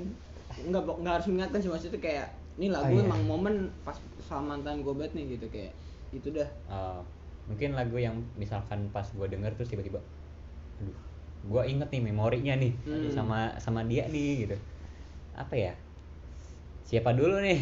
[0.63, 3.03] nggak nggak harus mengingatkan sih maksudnya kayak ini lagu Oh, iya.
[3.03, 5.73] emang momen pas sama mantan gue banget nih gitu kayak
[6.11, 7.01] itu dah Eh,
[7.45, 10.01] mungkin lagu yang misalkan pas gue denger terus tiba-tiba
[10.77, 10.97] aduh
[11.45, 13.05] gue inget nih memorinya nih Hmm.
[13.07, 14.57] sama sama dia nih gitu
[15.33, 15.73] apa ya
[16.81, 17.59] siapa dulu nih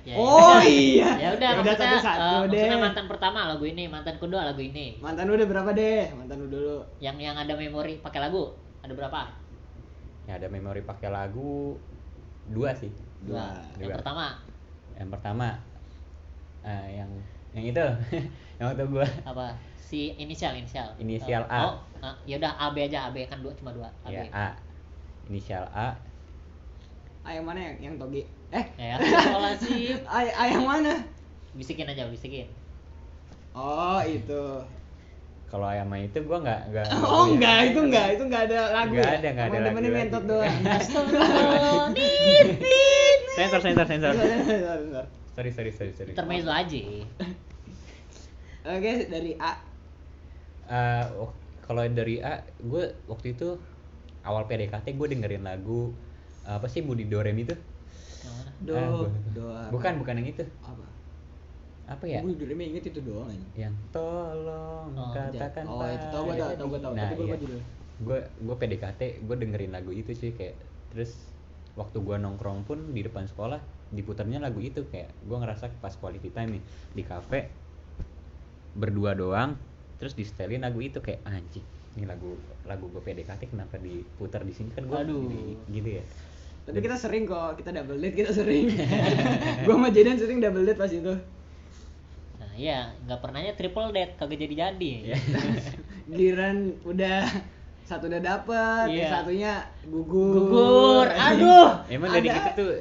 [0.00, 0.64] Ya, Oh, ya udah.
[0.64, 1.10] iya.
[1.12, 2.80] Ya udah Ya udah, satu-satu eh, maksudnya deh.
[2.80, 4.96] mantan pertama lagu ini, mantan kedua lagu ini.
[4.96, 9.20] mantan udah berapa deh mantan lu dulu Yang yang ada memori pakai lagu ada berapa?
[10.24, 11.76] ya ada memori pakai lagu
[12.48, 12.88] dua sih
[13.20, 13.60] Dua.
[13.76, 13.96] Yang Dua.
[14.00, 14.26] pertama
[14.96, 15.46] yang pertama
[16.62, 17.10] eh, yang
[17.52, 17.86] yang itu
[18.58, 19.46] yang waktu gue apa?
[19.80, 20.94] Si inisial inisial.
[20.96, 21.60] Inisial Eh, A.
[21.66, 23.90] Oh, ah, ya udah AB aja, AB kan dua cuma dua.
[24.04, 24.14] AB.
[24.14, 24.48] ya A
[25.26, 25.94] inisial A
[27.20, 29.92] ah yang mana yang yang toge eh Ya, sekolah sih.
[30.04, 30.94] ah, ah yang mana
[31.50, 32.46] Bisikin aja, bisikin.
[33.52, 34.42] oh itu
[35.50, 39.02] kalau ayam itu gue nggak nggak oh enggak itu enggak itu enggak ada lagu Nggak
[39.04, 39.18] ya?
[39.18, 40.30] ada, nggak ada lagu mentot lagi.
[40.30, 41.90] doang
[43.34, 45.06] sensor sensor sensor bentar.
[45.40, 46.12] Sorry sorry sorry sorry.
[46.12, 46.80] Intermezzo aja.
[48.68, 49.52] oke dari A.
[50.68, 53.56] Eh, wak- kalau dari A gue waktu itu
[54.20, 55.96] awal PDKT gue dengerin lagu
[56.44, 57.56] apa sih Budi Dorem itu?
[58.60, 60.44] Do Ah, do bukan bukan yang itu.
[60.60, 60.84] Apa?
[61.88, 62.20] Apa ya?
[62.20, 66.50] Gue dulu inget itu doang aja yang tolong Oh, katakan oh itu tau gue tau
[66.52, 67.60] tau gue tau nah, tapi gue lupa iya.
[68.00, 70.54] gue gue PDKT gue dengerin lagu itu sih kayak
[70.92, 71.16] terus
[71.80, 76.30] waktu gue nongkrong pun di depan sekolah diputarnya lagu itu kayak gue ngerasa pas quality
[76.30, 76.62] time nih
[76.94, 77.50] di kafe
[78.72, 79.58] berdua doang
[79.98, 81.66] terus di setelin lagu itu kayak anjing
[81.98, 85.26] ini lagu lagu gue PDKT kenapa diputar di sini kan gue Aduh.
[85.66, 86.04] gitu ya
[86.62, 88.70] tapi kita sering kok kita double date kita sering
[89.66, 91.14] gue sama Jaden sering double date pas itu
[92.40, 94.92] Nah, iya, nggak pernahnya triple date kagak jadi-jadi.
[95.06, 95.16] Iya.
[96.10, 97.28] giliran udah
[97.84, 99.06] satu udah dapet Iya.
[99.12, 99.52] satunya
[99.84, 101.06] gugur Gugur.
[101.10, 101.84] Aduh.
[101.86, 102.72] emang dari kita tuh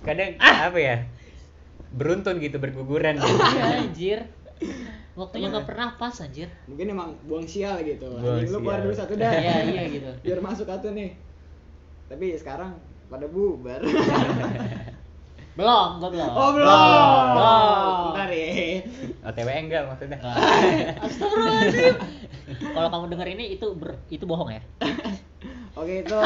[0.00, 0.96] kadang apa ya
[1.90, 3.34] beruntun gitu berguguran gitu.
[3.50, 4.18] Iya, anjir.
[5.12, 6.48] Waktunya nggak pernah pas anjir.
[6.64, 10.10] mungkin emang buang sial gitu Buang Anjing, lu keluar dulu satu dah Iya, iya gitu.
[10.24, 11.12] biar masuk satu nih
[12.06, 12.74] tapi sekarang
[13.06, 13.82] pada bubar
[15.50, 16.30] Belum, gua belum.
[16.30, 16.78] oh belum
[17.34, 18.14] Belum.
[18.14, 18.80] ntar ya
[19.20, 20.36] OTW enggak maksudnya Nah,
[21.00, 21.94] Astagfirullahaladzim.
[22.70, 24.62] Kalau kamu denger ini itu ber, itu bohong ya?
[25.72, 26.18] oke itu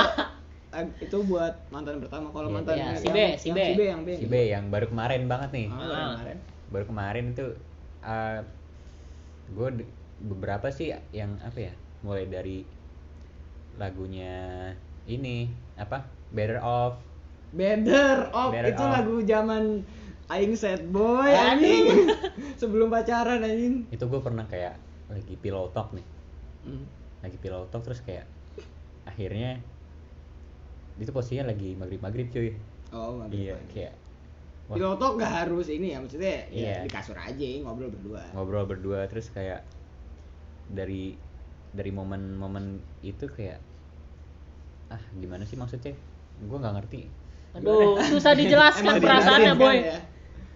[0.97, 3.61] itu buat mantan pertama kalau Iya, mantan yang, si B, si yang B.
[3.61, 6.11] si B yang B si B yang baru kemarin banget nih Ah, baru Ah.
[6.13, 6.39] kemarin.
[6.67, 7.47] baru kemarin itu
[9.47, 9.69] gue
[10.21, 12.65] beberapa sih yang apa ya mulai dari
[13.75, 14.73] lagunya
[15.05, 16.99] ini apa Better Off
[17.51, 18.93] Better Off Better itu Off.
[18.93, 19.63] lagu zaman
[20.25, 22.09] Aing sad boy anjing
[22.61, 26.07] sebelum pacaran anjing itu gue pernah kayak lagi pillow talk nih
[26.65, 26.89] Hmm.
[27.21, 28.25] lagi pillow talk terus kayak
[29.05, 29.61] akhirnya
[30.97, 32.55] itu posisinya lagi maghrib maghrib cuy
[32.91, 33.71] oh nggak iya apa-apa.
[33.71, 33.93] kayak
[34.65, 36.75] wah, Piloto gak harus ini ya maksudnya ya Iya.
[36.83, 39.67] di kasur aja ngobrol berdua ngobrol berdua terus kayak
[40.67, 41.19] dari
[41.71, 43.59] dari momen-momen itu kayak
[44.89, 45.93] ah gimana sih maksudnya
[46.41, 47.03] gue nggak ngerti
[47.55, 49.79] Aduh, susah dijelaskan perasaannya, boy.
[49.79, 50.03] ya?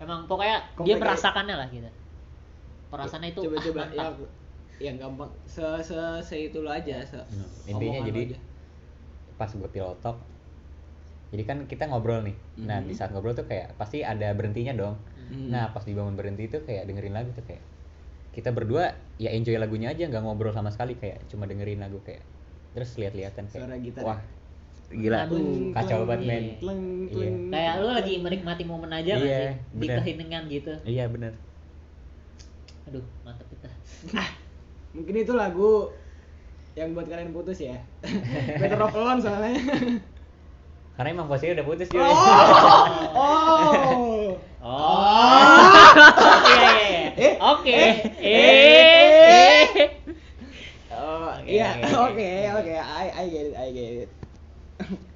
[0.02, 0.98] Emang pokoknya dia Complicated.
[0.98, 1.90] merasakannya lah gitu.
[2.90, 4.14] Perasaannya itu coba-coba ah, ya mantap.
[4.78, 7.18] yang gampang se se se itu lo aja se
[7.66, 8.38] intinya jadi aja.
[9.38, 10.16] Pas gue pilotok
[11.28, 12.86] jadi kan kita ngobrol nih nah Mhm.
[12.86, 14.96] di saat ngobrol tuh kayak pasti ada berhentinya dong
[15.28, 15.52] Hmm.
[15.52, 17.60] nah pas dibangun berhenti itu kayak dengerin lagu tuh kayak
[18.30, 22.24] kita berdua ya enjoy lagunya aja nggak ngobrol sama sekali kayak cuma dengerin lagu kayak
[22.72, 24.02] terus lihat-lihatan kayak Suara gitar.
[24.02, 24.20] wah
[24.88, 25.68] gila Aduh.
[25.70, 26.44] kacau banget men
[27.08, 27.28] Iya.
[27.46, 29.52] Kayak lu lagi menikmati momen aja Iya?
[29.70, 30.72] Di keheningan gitu.
[30.82, 31.36] iya bener
[32.86, 33.68] Aduh, mantap kita.
[34.96, 35.92] mungkin itu lagu
[36.78, 37.82] yang buat kalian putus ya
[38.60, 39.58] Better Off Alone soalnya
[40.94, 42.14] karena emang posisinya udah putus cuy oh
[43.18, 45.30] oh Oh.
[46.44, 47.10] Iya, iya, iya.
[47.14, 47.70] Eh, Oke.
[47.72, 49.64] eh, Eh.
[50.90, 54.10] Oke, iya oke, oke oke I I get it I get it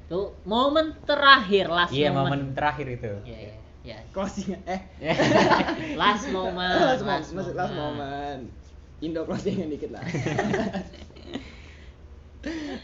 [0.06, 2.30] Tuh, momen terakhir, last iya moment.
[2.30, 3.96] momen terakhir itu Iya, iya, iya.
[4.10, 4.80] closing eh
[6.00, 6.78] Last moment.
[6.78, 8.42] last, moment maksud last moment
[9.00, 10.06] Indo closing dikit lah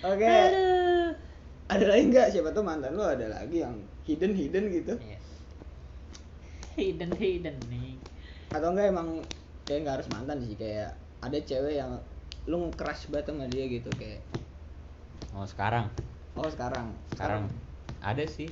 [0.06, 0.24] oke.
[0.24, 1.10] Aduh.
[1.68, 2.28] ada lagi nggak?
[2.32, 3.74] Siapa tuh mantan lu ada lagi yang
[4.06, 4.94] hidden hidden gitu.
[5.02, 5.18] Iya.
[6.78, 7.98] Hidden hidden nih.
[8.48, 9.20] atau enggak emang
[9.68, 12.00] kayak nggak harus mantan sih kayak ada cewek yang
[12.48, 14.24] lu crush banget sama dia gitu kayak
[15.36, 15.92] oh sekarang?
[16.32, 16.96] Oh sekarang.
[17.12, 17.52] Sekarang.
[18.00, 18.48] Ada sih.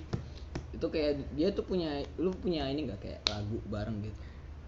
[0.77, 3.01] Itu kayak dia tuh punya lu punya ini nggak?
[3.01, 4.21] Kayak lagu bareng gitu.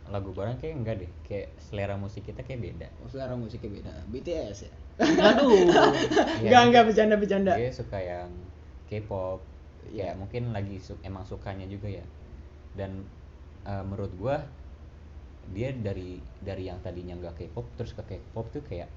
[0.08, 1.10] Lagu bareng kayak enggak deh.
[1.28, 2.88] Kayak selera musik kita kayak beda.
[3.04, 3.92] Oh selera musiknya beda.
[4.08, 5.70] BTS ya Aduh.
[6.42, 7.52] Iya, Enggak, enggak bercanda bercanda.
[7.58, 8.30] dia suka yang
[8.90, 9.40] K-pop
[9.88, 10.12] Iya.
[10.12, 12.04] ya mungkin lagi su- emang sukanya juga ya
[12.76, 13.08] dan
[13.64, 14.36] eh, menurut gua
[15.48, 18.88] dia dari dari yang tadinya nggak K-pop terus ke K-pop tuh kayak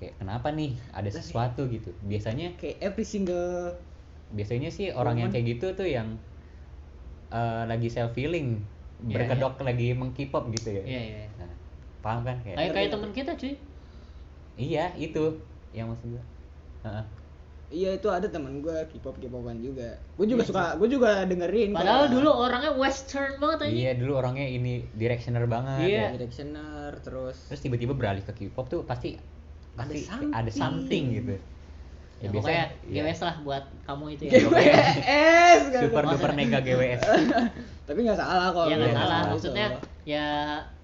[0.00, 3.76] kayak kenapa nih ada sesuatu gitu biasanya Kayak every single
[4.32, 5.34] biasanya sih orang yang Momen.
[5.36, 6.08] kayak gitu tuh yang
[7.32, 8.60] eh, lagi self feeling
[8.98, 11.22] Iya, berkedok lagi meng-K-pop gitu ya Iya, iya.
[11.38, 11.50] Nah,
[12.02, 13.54] paham kan kayak Kayak kayak temen kita cuy.
[14.58, 15.38] Iya itu
[15.70, 16.24] yang maksud gua
[16.80, 17.04] Heeh.
[17.68, 19.92] Iya itu ada teman gue K-pop K-popan juga.
[20.16, 21.70] Gue juga suka, gue juga dengerin.
[21.70, 23.74] Padahal kayak dulu orangnya western banget aja.
[23.74, 26.00] iya dulu orangnya ini directioner banget Iya.
[26.00, 26.08] ya.
[26.16, 27.36] Directioner terus.
[27.44, 29.20] terus tiba-tiba beralih ke K-pop tuh pasti
[29.74, 30.30] Ada pasti something.
[30.32, 31.36] ada something gitu
[32.18, 33.02] Ya, biasanya- pokoknya iya.
[33.04, 34.30] GWS lah buat kamu itu ya.
[34.40, 37.00] GWS super duper mega GWS
[37.86, 38.64] Tapi nggak salah kok.
[38.64, 39.08] Ya nggak Iya, salah.
[39.12, 39.30] salah.
[39.30, 39.66] Maksudnya
[40.08, 40.26] ya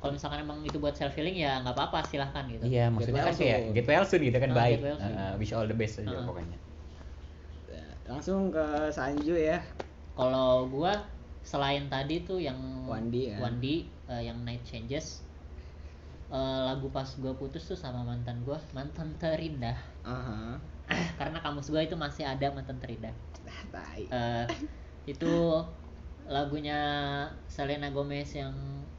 [0.00, 2.64] kalau misalkan emang itu buat self healing ya nggak apa-apa silahkan gitu.
[2.68, 3.74] iya maksudnya Get kan kayak soon.
[3.76, 4.78] get well soon gitu kan Ah, baik.
[4.84, 6.24] Uh, wish all the best aja Ah.
[6.28, 6.58] pokoknya
[7.64, 9.58] Ya, Langsung ke Sanju ya.
[10.14, 10.92] Kalau gua
[11.40, 13.40] selain tadi tuh yang Wandi kan?
[13.48, 13.74] Wandi,
[14.12, 15.24] eh, yang Night Changes
[16.30, 20.60] eh, lagu pas gua putus tuh sama mantan gua mantan terindah Aha.
[21.18, 23.14] karena kamus gua itu masih ada mantan terindah
[23.48, 24.02] Ah, tai.
[24.08, 24.44] Eh,
[25.08, 25.32] itu
[26.24, 26.78] lagunya
[27.46, 28.52] Selena Gomez yang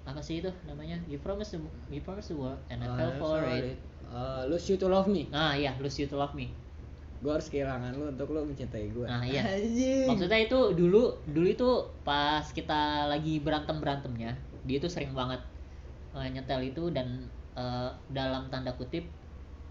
[0.06, 1.60] apa sih itu namanya You Promise the,
[1.90, 5.26] You Promise the World and I Fell for It Uh, lose you to love me.
[5.34, 6.46] ah iya Lose You to Love Me
[7.20, 9.08] Gue harus kehilangan lu untuk lu mencintai gue.
[9.10, 9.42] Nah, iya.
[9.42, 10.06] Anjing.
[10.06, 11.70] maksudnya itu dulu dulu itu
[12.06, 15.42] pas kita lagi berantem berantemnya dia itu sering banget
[16.14, 17.26] eh, nyetel itu dan
[17.58, 19.10] eh, dalam tanda kutip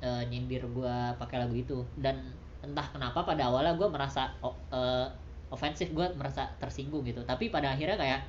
[0.02, 2.18] eh, nyindir gua pakai lagu itu dan
[2.58, 5.06] entah kenapa pada awalnya gua merasa o- eh,
[5.52, 7.24] ofensif gua merasa tersinggung gitu.
[7.24, 8.20] Tapi pada akhirnya kayak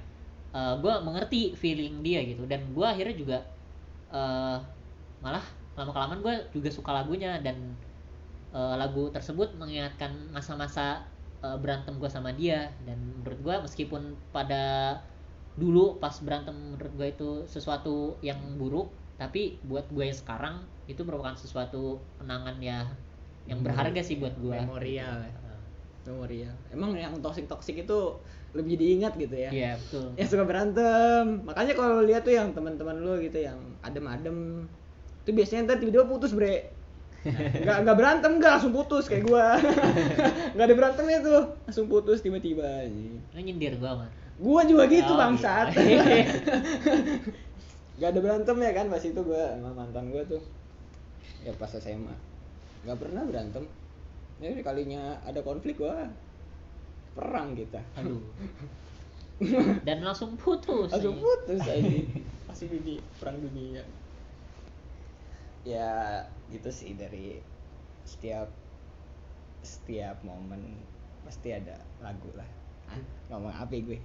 [0.56, 2.44] eh, gua mengerti feeling dia gitu.
[2.48, 3.38] Dan gua akhirnya juga
[4.12, 4.58] eh,
[5.24, 7.40] malah lama kelamaan gue juga suka lagunya.
[7.44, 7.76] Dan
[8.56, 11.04] eh, lagu tersebut mengingatkan masa-masa
[11.44, 12.72] eh, berantem gue sama dia.
[12.88, 14.98] Dan menurut gue meskipun pada
[15.56, 21.00] dulu pas berantem menurut gue itu sesuatu yang buruk tapi buat gue yang sekarang itu
[21.08, 22.84] merupakan sesuatu kenangan ya
[23.48, 25.24] yang berharga sih buat gue Memorial
[26.06, 26.12] ya.
[26.14, 26.54] Memorial.
[26.70, 28.00] Emang yang toxic toxic itu
[28.56, 29.50] lebih diingat gitu ya.
[29.52, 30.16] iya betul.
[30.16, 31.44] Yang suka berantem.
[31.44, 34.64] Makanya kalau lihat tuh yang teman-teman lu gitu yang adem-adem
[35.26, 36.72] itu biasanya ntar tiba-tiba putus bre.
[37.66, 39.58] Nggak nggak berantem nggak langsung putus kayak gua.
[40.54, 41.42] Nggak ada berantemnya tuh.
[41.66, 42.86] Langsung putus tiba-tiba
[43.34, 45.74] lu nyindir gue mah gua juga gitu Oh, bangsat.
[45.74, 46.06] gitu.
[47.96, 50.44] nggak ada berantem ya kan pas itu gua sama mantan gua tuh.
[51.42, 52.14] Ya pas SMA
[52.86, 53.66] nggak pernah berantem
[54.40, 56.12] jadi kalinya ada konflik gua
[57.16, 57.80] perang kita.
[58.00, 58.20] Aduh.
[59.88, 62.00] Dan langsung putus langsung putus aja
[62.48, 63.84] langsung dunia perang dunia.
[65.68, 67.42] Ya gitu sih dari
[68.06, 68.48] setiap
[69.66, 70.78] setiap momen
[71.26, 72.48] pasti ada lagu lah.
[72.86, 73.02] Ah,
[73.34, 73.98] ngomong apa gue?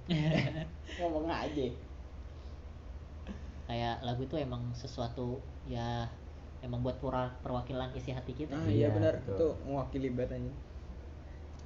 [0.99, 1.69] Ngomong aja.
[3.69, 5.37] Kayak lagu itu emang sesuatu
[5.69, 6.09] ya
[6.61, 8.53] emang buat pura- perwakilan isi hati kita.
[8.53, 9.13] Ah iya Iya, benar.
[9.21, 10.51] itu mewakili banget aja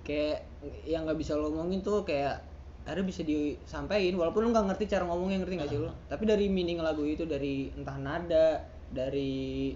[0.05, 0.45] kayak
[0.85, 2.37] yang nggak bisa lo ngomongin tuh kayak
[2.85, 6.45] ada bisa disampaikan walaupun lo nggak ngerti cara ngomongnya ngerti nggak sih lo tapi dari
[6.45, 8.61] meaning lagu itu dari entah nada
[8.93, 9.73] dari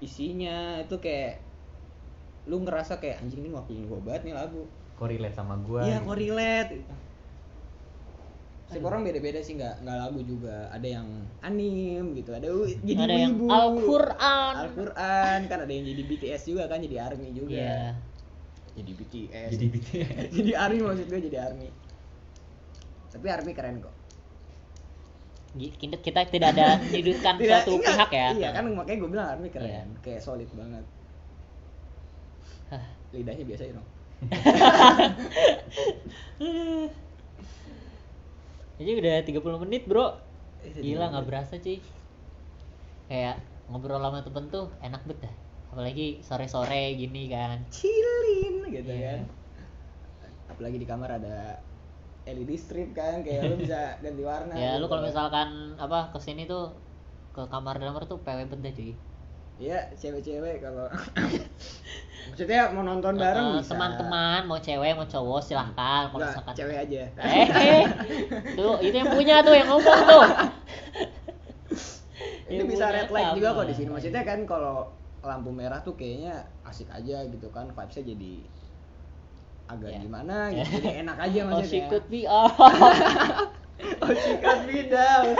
[0.00, 1.36] isinya itu kayak
[2.48, 4.66] lu ngerasa kayak anjing ini mewakilin gua banget nih lagu.
[4.98, 6.10] Korelate sama gua iya gitu.
[8.72, 10.72] Setiap orang beda-beda sih nggak nggak lagu juga.
[10.72, 11.08] Ada yang
[11.44, 12.48] anim gitu ada
[12.80, 13.32] jadi ada yang.
[13.44, 14.52] Al-Quran.
[14.56, 17.52] Al-Quran kan ada yang jadi BTS juga kan jadi ARMY juga.
[17.52, 17.84] Iya.
[18.72, 21.68] jadi BTS jadi BTS jadi ARMY maksud gue jadi ARMY.
[23.12, 23.94] Tapi ARMY keren kok.
[25.52, 28.28] Kita, kita tidak ada menyudutkan suatu enggak, pihak ya.
[28.32, 29.68] Iya kan makanya gue bilang ARMY keren.
[29.68, 29.84] Iya.
[30.00, 30.84] kayak solid banget.
[33.12, 33.84] Lidahnya biasa ya dong
[38.78, 40.06] Ini udah 30 menit bro
[40.62, 41.28] Eh, Gila 30 nggak menit.
[41.28, 41.78] berasa cuy
[43.04, 45.34] Kayak ngobrol sama temen tuh enak bet dah
[45.68, 49.18] Apalagi sore-sore gini kan chillin gitu Iya.
[49.18, 49.40] kan
[50.48, 51.56] apalagi di kamar ada
[52.22, 55.08] LED strip kan kayak lu bisa ganti warna Ya lu gitu kalau kan.
[55.08, 56.76] misalkan apa ke sini tuh
[57.32, 58.92] ke kamar dalam tuh PW bet dah cuy
[59.60, 60.88] Iya, cewek-cewek kalau
[62.32, 63.74] maksudnya mau nonton bareng Eh, bisa.
[63.74, 67.02] Teman-teman mau cewek mau cowok silahkan kalau misalkan cewek aja.
[67.20, 67.46] Eh,
[67.78, 67.84] eh.
[68.56, 70.24] tuh itu yang punya tuh yang ngomong tuh
[72.52, 73.88] Ini Yang bisa red light juga kok di sini.
[73.88, 74.92] Maksudnya kan kalau
[75.22, 78.32] lampu merah tuh kayaknya asik aja gitu kan, vibes-nya jadi
[79.70, 79.98] agak Ya.
[80.02, 80.68] gimana gitu.
[80.82, 81.70] Jadi enak aja Oh maksudnya.
[81.70, 82.50] she could be oh.
[84.02, 85.32] oh she could be down.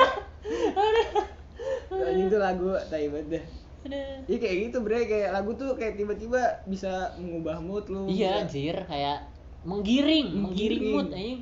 [1.93, 3.45] Anjing tuh lagu tai banget deh.
[3.91, 8.07] Iya kayak gitu bre kayak lagu tuh kayak tiba-tiba bisa mengubah mood lu.
[8.07, 9.27] Iya anjir kayak
[9.67, 10.95] menggiring, menggiring, Menggiring.
[10.95, 11.41] mood anjing.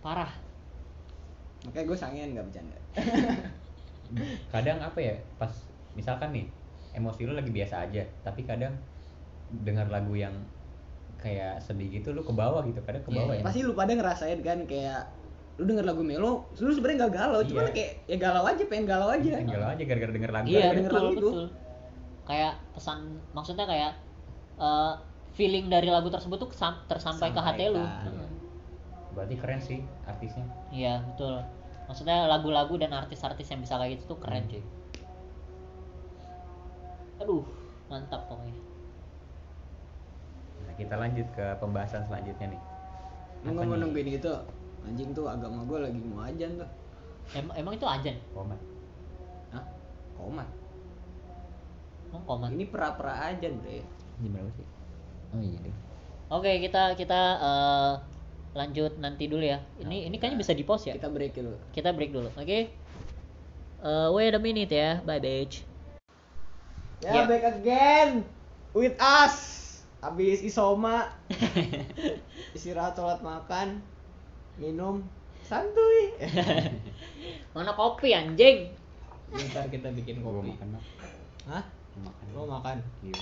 [0.00, 0.32] Parah.
[1.66, 2.78] Makanya gue sangean gak bercanda.
[4.54, 5.50] kadang apa ya pas
[5.94, 6.46] misalkan nih
[6.98, 8.74] emosi lu lagi biasa aja tapi kadang
[9.62, 10.34] dengar lagu yang
[11.20, 13.42] kayak sedih gitu lu ke bawah gitu kadang ke bawah iya.
[13.42, 15.06] ya Pasti lu pada ngerasain kan kayak
[15.60, 17.70] lu denger lagu melo, lu sebenarnya gak galau, cuma Iya.
[17.70, 19.28] kayak ya galau aja, pengen galau aja.
[19.30, 21.20] Pengen galau aja gara-gara denger lagu Iya denger lagu itu.
[21.20, 21.44] betul.
[22.24, 22.98] Kayak pesan
[23.30, 23.92] maksudnya kayak
[24.56, 24.92] eh,
[25.30, 27.78] feeling dari lagu tersebut tuh kesam- tersampai ke hati lu.
[27.78, 28.28] Heeh.
[29.10, 31.42] berarti keren sih artisnya Iya betul.
[31.84, 34.50] Maksudnya lagu-lagu dan artis-artis yang bisa kayak gitu tuh keren Hmm.
[34.50, 34.62] cuy.
[37.20, 37.44] Aduh
[37.86, 38.54] mantap pokoknya.
[40.62, 42.62] nah kita lanjut ke pembahasan selanjutnya nih
[43.40, 43.82] Lu Apa nggak mau nih?
[43.82, 44.32] nungguin itu?
[44.90, 46.70] Anjing tuh agama gue lagi mau ajan tuh.
[47.38, 48.16] Em- emang itu ajan?
[48.34, 48.58] komat
[49.54, 49.64] Hah?
[50.18, 50.48] Komat.
[52.10, 52.50] Emang koman?
[52.58, 53.86] Ini pera-pera ajan bre.
[54.20, 54.66] jam berapa sih
[55.30, 55.74] oh iya deh
[56.30, 57.92] Oke kita kita eh,
[58.54, 59.62] lanjut nanti dulu ya.
[59.78, 60.94] Ini ini kayaknya bisa di pause ya.
[60.98, 61.54] Kita break dulu.
[61.70, 62.60] Kita break dulu, oke?
[63.80, 65.62] Eh, wait a minute ya, bye bitch.
[67.02, 67.22] Ya, Ya.
[67.26, 68.22] back again
[68.76, 69.58] with us.
[70.00, 71.12] Habis isoma,
[72.56, 73.80] istirahat sholat makan,
[74.58, 75.04] minum,
[75.44, 76.14] santuy.
[77.54, 78.70] Mana kopi anjing?
[79.30, 80.54] Bentar kita bikin gua kopi.
[80.54, 80.84] makan mak
[81.46, 81.64] Hah?
[82.02, 82.78] makan Lo makan?
[83.06, 83.14] iya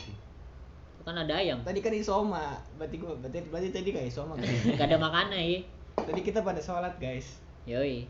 [1.08, 1.64] kan ada ayam.
[1.64, 4.44] Tadi kan isoma, berarti gua berarti, berarti tadi kayak isoma kan?
[4.76, 5.60] Gak ada makanan ya.
[5.96, 7.40] tadi kita pada sholat guys.
[7.64, 8.04] Yoi.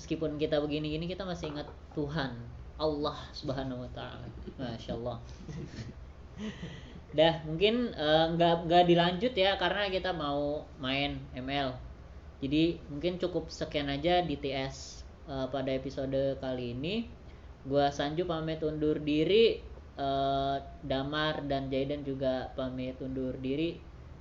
[0.00, 2.40] Meskipun kita begini-gini kita masih ingat Tuhan
[2.80, 4.24] Allah Subhanahu wa taala.
[4.56, 5.20] Masya Allah.
[7.08, 11.72] Dah, mungkin eh, nggak nggak dilanjut ya karena kita mau main ML.
[12.38, 17.08] Jadi mungkin cukup sekian aja di TS eh, pada episode kali ini.
[17.64, 19.60] Gua Sanju pamit undur diri.
[19.98, 20.56] eh,
[20.86, 23.80] Damar dan Jayden juga pamit undur diri.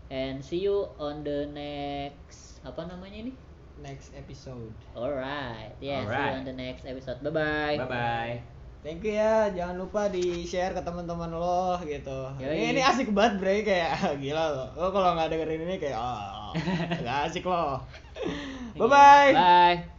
[0.10, 3.34] And see you on the next apa namanya ini?
[3.78, 4.74] Next episode.
[4.98, 6.42] Alright, yeah, see you Alright.
[6.42, 7.22] on the next episode.
[7.22, 7.76] Bye bye.
[7.78, 12.30] bye bye Thank you ya, jangan lupa di share ke teman-teman lo gitu.
[12.38, 12.56] Yoi.
[12.56, 14.66] Ini, ini asik banget bre kayak gila lo.
[14.78, 16.54] Lo kalau nggak dengerin ini kayak ah,
[17.02, 17.82] nggak asik lo.
[18.80, 19.32] Bye bye.
[19.34, 19.97] Bye.